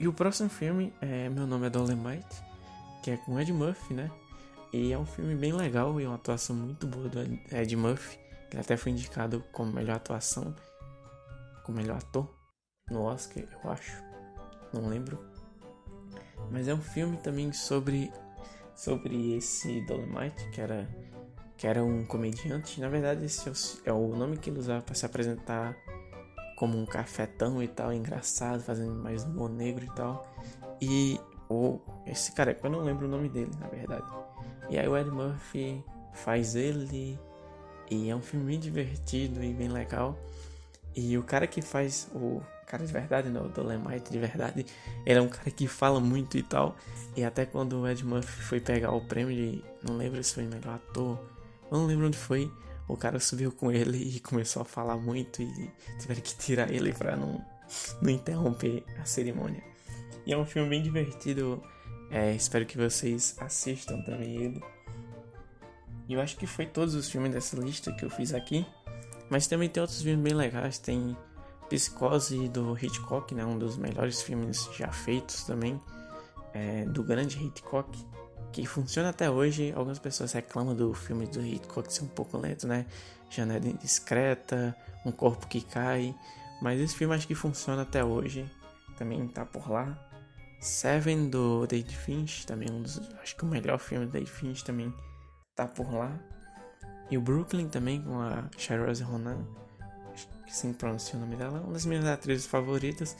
E 0.00 0.06
o 0.06 0.12
próximo 0.12 0.48
filme 0.48 0.94
é 1.00 1.28
Meu 1.28 1.46
Nome 1.46 1.66
é 1.66 1.70
Dolemite, 1.70 2.42
que 3.02 3.10
é 3.10 3.16
com 3.16 3.38
Ed 3.38 3.52
Murphy, 3.52 3.94
né? 3.94 4.10
E 4.72 4.92
é 4.92 4.98
um 4.98 5.06
filme 5.06 5.34
bem 5.34 5.52
legal 5.52 6.00
e 6.00 6.06
uma 6.06 6.16
atuação 6.16 6.54
muito 6.54 6.86
boa 6.86 7.08
do 7.08 7.20
Ed 7.54 7.76
Murphy. 7.76 8.18
Ele 8.50 8.60
até 8.60 8.76
foi 8.76 8.92
indicado 8.92 9.42
como 9.52 9.72
melhor 9.72 9.96
atuação, 9.96 10.54
como 11.64 11.78
melhor 11.78 11.98
ator 11.98 12.28
no 12.90 13.02
Oscar, 13.02 13.44
eu 13.64 13.70
acho. 13.70 14.02
Não 14.72 14.88
lembro. 14.88 15.18
Mas 16.50 16.68
é 16.68 16.74
um 16.74 16.80
filme 16.80 17.16
também 17.18 17.52
sobre 17.52 18.10
sobre 18.74 19.36
esse 19.36 19.80
Dolomite, 19.82 20.48
que 20.50 20.60
era 20.60 20.88
que 21.56 21.66
era 21.66 21.82
um 21.82 22.04
comediante. 22.04 22.80
Na 22.80 22.88
verdade, 22.88 23.24
esse 23.24 23.48
é 23.84 23.92
o 23.92 24.14
é 24.14 24.16
nome 24.16 24.38
que 24.38 24.48
ele 24.48 24.60
usava 24.60 24.80
para 24.80 24.94
se 24.94 25.04
apresentar 25.04 25.76
como 26.56 26.78
um 26.78 26.86
cafetão 26.86 27.62
e 27.62 27.68
tal, 27.68 27.92
engraçado, 27.92 28.62
fazendo 28.62 28.94
mais 28.94 29.24
humor 29.24 29.50
negro 29.50 29.84
e 29.84 29.94
tal. 29.94 30.24
E 30.80 31.20
o 31.48 31.80
esse 32.06 32.32
cara, 32.32 32.58
eu 32.62 32.70
não 32.70 32.80
lembro 32.80 33.06
o 33.06 33.10
nome 33.10 33.28
dele, 33.28 33.50
na 33.58 33.66
verdade. 33.66 34.06
E 34.68 34.78
aí 34.78 34.88
o 34.88 34.96
Ed 34.96 35.10
Murphy 35.10 35.82
faz 36.12 36.54
ele 36.54 37.18
e 37.90 38.10
é 38.10 38.14
um 38.14 38.20
filme 38.20 38.46
bem 38.46 38.60
divertido 38.60 39.42
e 39.42 39.52
bem 39.52 39.68
legal. 39.68 40.18
E 40.94 41.16
o 41.16 41.22
cara 41.22 41.46
que 41.46 41.62
faz 41.62 42.08
o 42.14 42.42
cara 42.66 42.84
de 42.84 42.92
verdade, 42.92 43.30
não, 43.30 43.46
o 43.46 43.48
Dolemite 43.48 44.10
de 44.10 44.18
verdade, 44.18 44.66
ele 45.06 45.18
é 45.18 45.22
um 45.22 45.28
cara 45.28 45.50
que 45.50 45.66
fala 45.66 45.98
muito 45.98 46.36
e 46.36 46.42
tal. 46.42 46.76
E 47.16 47.24
até 47.24 47.46
quando 47.46 47.80
o 47.80 47.88
Ed 47.88 48.04
Murphy 48.04 48.42
foi 48.42 48.60
pegar 48.60 48.92
o 48.92 49.00
prêmio 49.00 49.34
de, 49.34 49.64
não 49.82 49.96
lembro 49.96 50.22
se 50.22 50.34
foi 50.34 50.44
melhor 50.44 50.74
ator, 50.74 51.18
não 51.70 51.86
lembro 51.86 52.06
onde 52.06 52.18
foi, 52.18 52.52
o 52.86 52.96
cara 52.96 53.18
subiu 53.18 53.50
com 53.52 53.72
ele 53.72 53.98
e 54.16 54.20
começou 54.20 54.62
a 54.62 54.64
falar 54.64 54.96
muito 54.96 55.42
e 55.42 55.70
tiveram 55.98 56.20
que 56.20 56.36
tirar 56.36 56.70
ele 56.70 56.92
pra 56.92 57.16
não, 57.16 57.44
não 58.02 58.10
interromper 58.10 58.84
a 59.00 59.04
cerimônia. 59.04 59.62
E 60.26 60.32
é 60.32 60.36
um 60.36 60.44
filme 60.44 60.68
bem 60.68 60.82
divertido, 60.82 61.62
é, 62.10 62.34
espero 62.34 62.64
que 62.64 62.76
vocês 62.76 63.36
assistam 63.40 64.00
também 64.02 64.36
ele. 64.36 64.62
E 66.08 66.14
eu 66.14 66.20
acho 66.20 66.36
que 66.36 66.46
foi 66.46 66.64
todos 66.64 66.94
os 66.94 67.10
filmes 67.10 67.32
dessa 67.32 67.56
lista 67.56 67.92
que 67.92 68.04
eu 68.04 68.10
fiz 68.10 68.32
aqui. 68.32 68.66
Mas 69.28 69.46
também 69.46 69.68
tem 69.68 69.80
outros 69.80 70.00
filmes 70.00 70.22
bem 70.22 70.32
legais. 70.32 70.78
Tem 70.78 71.14
Psicose 71.68 72.48
do 72.48 72.76
Hitchcock, 72.78 73.34
né? 73.34 73.44
Um 73.44 73.58
dos 73.58 73.76
melhores 73.76 74.22
filmes 74.22 74.68
já 74.74 74.90
feitos 74.90 75.44
também. 75.44 75.78
É, 76.54 76.86
do 76.86 77.02
grande 77.02 77.38
Hitchcock. 77.44 78.06
Que 78.50 78.64
funciona 78.64 79.10
até 79.10 79.30
hoje. 79.30 79.70
Algumas 79.76 79.98
pessoas 79.98 80.32
reclamam 80.32 80.74
do 80.74 80.94
filme 80.94 81.26
do 81.26 81.44
Hitchcock 81.44 81.92
ser 81.92 82.04
um 82.04 82.08
pouco 82.08 82.38
lento, 82.38 82.66
né? 82.66 82.86
Janela 83.28 83.68
indiscreta, 83.68 84.74
um 85.04 85.12
corpo 85.12 85.46
que 85.46 85.60
cai. 85.60 86.14
Mas 86.62 86.80
esse 86.80 86.94
filme 86.94 87.14
acho 87.14 87.26
que 87.26 87.34
funciona 87.34 87.82
até 87.82 88.02
hoje. 88.02 88.50
Também 88.96 89.28
tá 89.28 89.44
por 89.44 89.70
lá. 89.70 90.07
Seven 90.60 91.30
do 91.30 91.66
David 91.66 91.96
Finch, 91.96 92.46
também 92.46 92.70
um 92.70 92.82
dos, 92.82 93.00
acho 93.22 93.36
que 93.36 93.44
o 93.44 93.46
melhor 93.46 93.78
filme 93.78 94.06
do 94.06 94.12
David 94.12 94.30
Finch 94.30 94.64
também 94.64 94.92
tá 95.54 95.66
por 95.66 95.92
lá. 95.92 96.18
E 97.10 97.16
o 97.16 97.20
Brooklyn 97.20 97.68
também 97.68 98.02
com 98.02 98.20
a 98.20 98.44
Charlize 98.56 99.02
Ronan, 99.02 99.46
que 100.44 100.54
sim 100.54 100.72
pronuncia 100.72 101.16
o 101.16 101.20
nome 101.20 101.36
dela, 101.36 101.60
uma 101.60 101.72
das 101.72 101.86
minhas 101.86 102.04
atrizes 102.04 102.46
favoritas, 102.46 103.16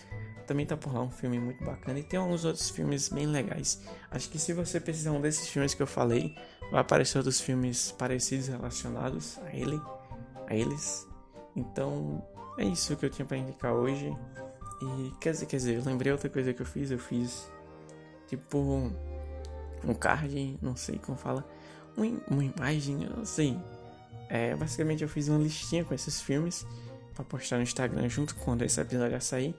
também 0.46 0.64
tá 0.64 0.76
por 0.76 0.92
lá 0.92 1.02
um 1.02 1.10
filme 1.10 1.38
muito 1.38 1.62
bacana 1.62 1.98
e 1.98 2.02
tem 2.02 2.18
alguns 2.18 2.44
outros 2.44 2.70
filmes 2.70 3.08
bem 3.08 3.26
legais. 3.26 3.82
Acho 4.10 4.30
que 4.30 4.38
se 4.38 4.52
você 4.52 4.80
precisar 4.80 5.12
um 5.12 5.20
desses 5.20 5.48
filmes 5.48 5.74
que 5.74 5.82
eu 5.82 5.86
falei, 5.86 6.34
vai 6.70 6.80
aparecer 6.80 7.18
outros 7.18 7.40
filmes 7.40 7.92
parecidos 7.92 8.48
relacionados 8.48 9.38
a 9.44 9.54
ele, 9.54 9.80
a 10.46 10.54
eles. 10.54 11.06
Então, 11.54 12.26
é 12.58 12.64
isso 12.64 12.96
que 12.96 13.04
eu 13.04 13.10
tinha 13.10 13.26
para 13.26 13.36
indicar 13.36 13.74
hoje. 13.74 14.10
E 14.80 15.12
quer 15.20 15.32
dizer, 15.32 15.46
quer 15.46 15.56
dizer, 15.56 15.76
eu 15.76 15.84
lembrei 15.84 16.12
outra 16.12 16.28
coisa 16.28 16.52
que 16.52 16.62
eu 16.62 16.66
fiz, 16.66 16.90
eu 16.90 16.98
fiz 16.98 17.50
tipo 18.26 18.58
um 19.84 19.94
card, 19.94 20.58
não 20.62 20.76
sei 20.76 20.98
como 20.98 21.16
fala, 21.16 21.44
uma, 21.96 22.06
uma 22.30 22.44
imagem, 22.44 23.04
eu 23.04 23.16
não 23.16 23.24
sei. 23.24 23.58
É, 24.28 24.54
basicamente 24.54 25.02
eu 25.02 25.08
fiz 25.08 25.28
uma 25.28 25.38
listinha 25.38 25.84
com 25.84 25.94
esses 25.94 26.20
filmes 26.20 26.66
para 27.14 27.24
postar 27.24 27.56
no 27.56 27.62
Instagram 27.62 28.08
junto 28.08 28.34
quando 28.36 28.62
esse 28.62 28.80
episódio 28.80 29.20
sair, 29.20 29.54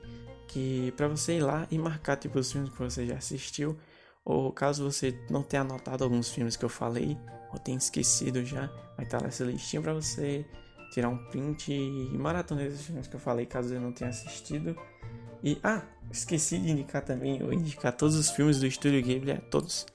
que 0.47 0.93
para 0.95 1.07
você 1.07 1.37
ir 1.37 1.41
lá 1.41 1.67
e 1.69 1.77
marcar 1.77 2.15
tipo 2.15 2.39
os 2.39 2.51
filmes 2.51 2.71
que 2.71 2.79
você 2.79 3.05
já 3.05 3.15
assistiu, 3.15 3.77
ou 4.23 4.51
caso 4.51 4.83
você 4.83 5.17
não 5.29 5.41
tenha 5.41 5.61
anotado 5.61 6.03
alguns 6.03 6.29
filmes 6.29 6.55
que 6.55 6.63
eu 6.63 6.69
falei, 6.69 7.17
ou 7.51 7.59
tenha 7.59 7.77
esquecido 7.77 8.45
já, 8.45 8.67
vai 8.95 9.05
estar 9.05 9.21
nessa 9.21 9.43
listinha 9.43 9.81
para 9.81 9.93
você 9.93 10.45
tirar 10.91 11.09
um 11.09 11.17
print 11.17 11.71
e 11.71 12.17
maratonar 12.17 12.65
esses 12.65 12.85
filmes 12.85 13.07
que 13.07 13.15
eu 13.15 13.19
falei, 13.19 13.45
caso 13.45 13.73
eu 13.73 13.81
não 13.81 13.91
tenha 13.91 14.09
assistido. 14.09 14.75
E, 15.43 15.57
ah, 15.63 15.81
esqueci 16.11 16.57
de 16.57 16.71
indicar 16.71 17.03
também, 17.03 17.39
eu 17.39 17.53
indicar 17.53 17.93
todos 17.93 18.15
os 18.15 18.29
filmes 18.29 18.59
do 18.59 18.67
Estúdio 18.67 19.01
Ghibli, 19.01 19.31
é, 19.31 19.37
todos. 19.37 19.85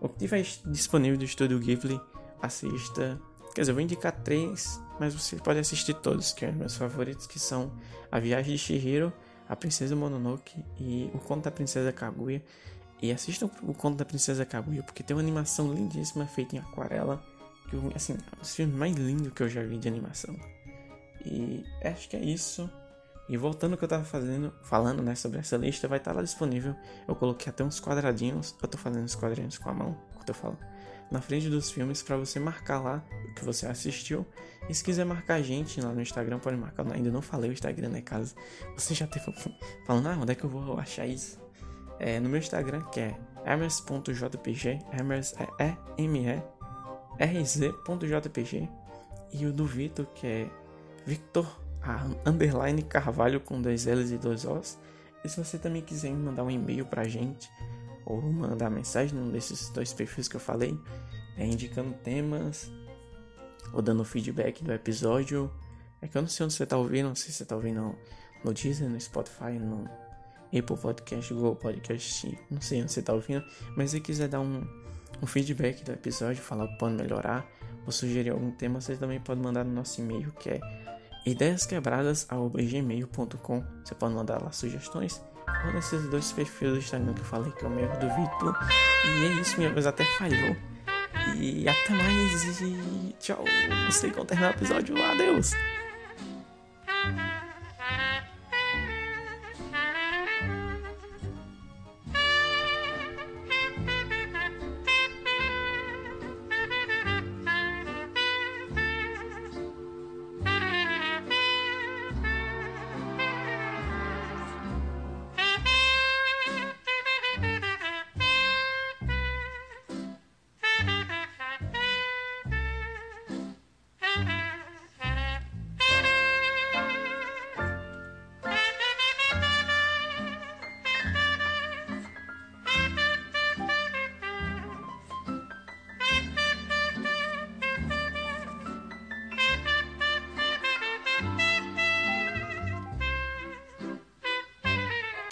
O 0.00 0.08
que 0.08 0.18
tiver 0.18 0.44
disponível 0.66 1.18
do 1.18 1.24
Estúdio 1.24 1.58
Ghibli, 1.58 2.00
assista. 2.40 3.20
Quer 3.54 3.62
dizer, 3.62 3.72
eu 3.72 3.74
vou 3.74 3.82
indicar 3.82 4.12
três, 4.12 4.80
mas 4.98 5.14
você 5.14 5.36
pode 5.36 5.58
assistir 5.58 5.94
todos, 5.94 6.32
que 6.32 6.46
são 6.46 6.54
meus 6.54 6.76
favoritos, 6.76 7.26
que 7.26 7.38
são 7.38 7.72
A 8.10 8.18
Viagem 8.18 8.54
de 8.54 8.58
Shihiro, 8.58 9.12
A 9.48 9.54
Princesa 9.54 9.94
Mononoke 9.94 10.64
e 10.78 11.10
O 11.14 11.18
Conto 11.18 11.44
da 11.44 11.50
Princesa 11.50 11.92
Kaguya. 11.92 12.42
E 13.00 13.10
assistam 13.10 13.50
o 13.62 13.74
Conto 13.74 13.96
da 13.96 14.04
Princesa 14.04 14.44
Kaguya, 14.46 14.82
porque 14.84 15.02
tem 15.02 15.14
uma 15.14 15.22
animação 15.22 15.72
lindíssima 15.72 16.24
feita 16.26 16.54
em 16.54 16.60
aquarela, 16.60 17.22
que 17.80 17.96
assim, 17.96 18.12
é 18.12 18.16
um 18.16 18.38
dos 18.40 18.54
filmes 18.54 18.76
mais 18.76 18.94
lindos 18.94 19.32
que 19.32 19.42
eu 19.42 19.48
já 19.48 19.62
vi 19.62 19.78
de 19.78 19.88
animação. 19.88 20.36
E 21.24 21.64
acho 21.84 22.08
que 22.08 22.16
é 22.16 22.20
isso. 22.20 22.70
E 23.28 23.36
voltando 23.36 23.72
ao 23.72 23.78
que 23.78 23.84
eu 23.84 23.88
tava 23.88 24.04
fazendo, 24.04 24.52
falando, 24.62 25.02
né, 25.02 25.14
sobre 25.14 25.38
essa 25.38 25.56
lista, 25.56 25.88
vai 25.88 25.98
estar 25.98 26.10
tá 26.10 26.16
lá 26.16 26.22
disponível. 26.22 26.74
Eu 27.06 27.14
coloquei 27.14 27.50
até 27.50 27.64
uns 27.64 27.80
quadradinhos. 27.80 28.54
Eu 28.60 28.68
tô 28.68 28.76
fazendo 28.76 29.04
os 29.04 29.14
quadradinhos 29.14 29.58
com 29.58 29.70
a 29.70 29.74
mão, 29.74 29.96
que 30.24 30.30
eu 30.30 30.34
falando. 30.34 30.58
Na 31.10 31.20
frente 31.20 31.48
dos 31.48 31.70
filmes 31.70 32.02
para 32.02 32.16
você 32.16 32.40
marcar 32.40 32.80
lá 32.80 33.04
o 33.30 33.34
que 33.34 33.44
você 33.44 33.66
assistiu. 33.66 34.26
E 34.68 34.74
se 34.74 34.82
quiser 34.82 35.04
marcar 35.04 35.34
a 35.34 35.42
gente 35.42 35.80
lá 35.80 35.92
no 35.92 36.00
Instagram, 36.00 36.38
pode 36.38 36.56
marcar. 36.56 36.90
Ainda 36.92 37.10
não 37.10 37.22
falei 37.22 37.50
o 37.50 37.52
Instagram, 37.52 37.90
né? 37.90 38.00
Caso 38.00 38.34
você 38.76 38.94
já 38.94 39.04
esteja 39.04 39.32
falando, 39.86 40.06
ah, 40.08 40.18
onde 40.20 40.32
é 40.32 40.34
que 40.34 40.44
eu 40.44 40.50
vou 40.50 40.78
achar 40.78 41.06
isso? 41.06 41.38
É 41.98 42.18
no 42.18 42.28
meu 42.28 42.38
Instagram, 42.38 42.82
que 42.84 43.00
é 43.00 43.16
emers.jpg. 43.46 44.78
Emers 44.98 45.34
é 45.58 45.76
E-M-E-R-Z.jpg. 47.18 48.68
E 49.32 49.46
o 49.46 49.52
do 49.52 49.64
Vitor, 49.64 50.06
que 50.06 50.26
é 50.26 50.50
Victor 51.06 51.46
underline 52.26 52.82
Carvalho 52.82 53.40
com 53.40 53.60
dois 53.60 53.86
L's 53.86 54.10
e 54.10 54.18
dois 54.18 54.44
O's. 54.44 54.78
E 55.24 55.28
se 55.28 55.42
você 55.42 55.58
também 55.58 55.82
quiser 55.82 56.12
mandar 56.12 56.44
um 56.44 56.50
e-mail 56.50 56.84
pra 56.84 57.04
gente 57.04 57.50
ou 58.04 58.20
mandar 58.20 58.70
mensagem 58.70 59.18
num 59.18 59.30
desses 59.30 59.68
dois 59.70 59.92
perfis 59.92 60.28
que 60.28 60.36
eu 60.36 60.40
falei, 60.40 60.78
é 61.36 61.46
indicando 61.46 61.94
temas 62.02 62.70
ou 63.72 63.80
dando 63.80 64.04
feedback 64.04 64.62
do 64.62 64.72
episódio. 64.72 65.50
É 66.00 66.08
que 66.08 66.18
eu 66.18 66.22
não 66.22 66.28
sei 66.28 66.44
onde 66.44 66.54
você 66.54 66.66
tá 66.66 66.76
ouvindo, 66.76 67.08
não 67.08 67.14
sei 67.14 67.30
se 67.30 67.38
você 67.38 67.44
tá 67.44 67.54
ouvindo 67.54 67.96
no 68.44 68.52
Deezer, 68.52 68.90
no 68.90 69.00
Spotify, 69.00 69.52
no 69.52 69.88
Apple 70.46 70.76
Podcast, 70.76 71.32
Google 71.32 71.56
Podcast, 71.56 72.38
não 72.50 72.60
sei 72.60 72.82
onde 72.82 72.92
você 72.92 73.00
tá 73.00 73.14
ouvindo, 73.14 73.44
mas 73.76 73.92
se 73.92 74.00
quiser 74.00 74.28
dar 74.28 74.40
um, 74.40 74.66
um 75.20 75.26
feedback 75.26 75.84
do 75.84 75.92
episódio, 75.92 76.42
falar 76.42 76.68
que 76.68 76.78
pode 76.78 76.94
melhorar, 76.94 77.46
ou 77.84 77.92
sugerir 77.92 78.30
algum 78.30 78.52
tema, 78.52 78.80
você 78.80 78.96
também 78.96 79.20
pode 79.20 79.40
mandar 79.40 79.64
no 79.64 79.72
nosso 79.72 80.00
e-mail 80.00 80.32
que 80.38 80.50
é 80.50 80.60
ideiasquebradas.gmail.com. 81.26 83.64
Você 83.84 83.94
pode 83.94 84.14
mandar 84.14 84.42
lá 84.42 84.50
sugestões 84.52 85.22
ou 85.66 85.72
nesses 85.72 86.08
dois 86.08 86.30
perfis 86.32 86.70
do 86.70 86.78
Instagram 86.78 87.12
que 87.14 87.20
eu 87.20 87.24
falei, 87.24 87.52
que 87.52 87.64
é 87.64 87.68
o 87.68 87.70
meu 87.70 87.88
do 87.88 88.08
Vitor. 88.08 88.58
E 89.04 89.26
é 89.26 89.40
isso, 89.40 89.56
minha 89.58 89.72
coisa 89.72 89.90
até 89.90 90.04
falhou. 90.18 90.56
E 91.36 91.68
até 91.68 91.92
mais 91.92 92.60
e 92.60 93.14
tchau. 93.20 93.44
Não 93.68 93.90
sei 93.90 94.10
quando 94.10 94.28
terminar 94.28 94.52
o 94.52 94.56
episódio. 94.56 94.96
Adeus. 95.02 95.52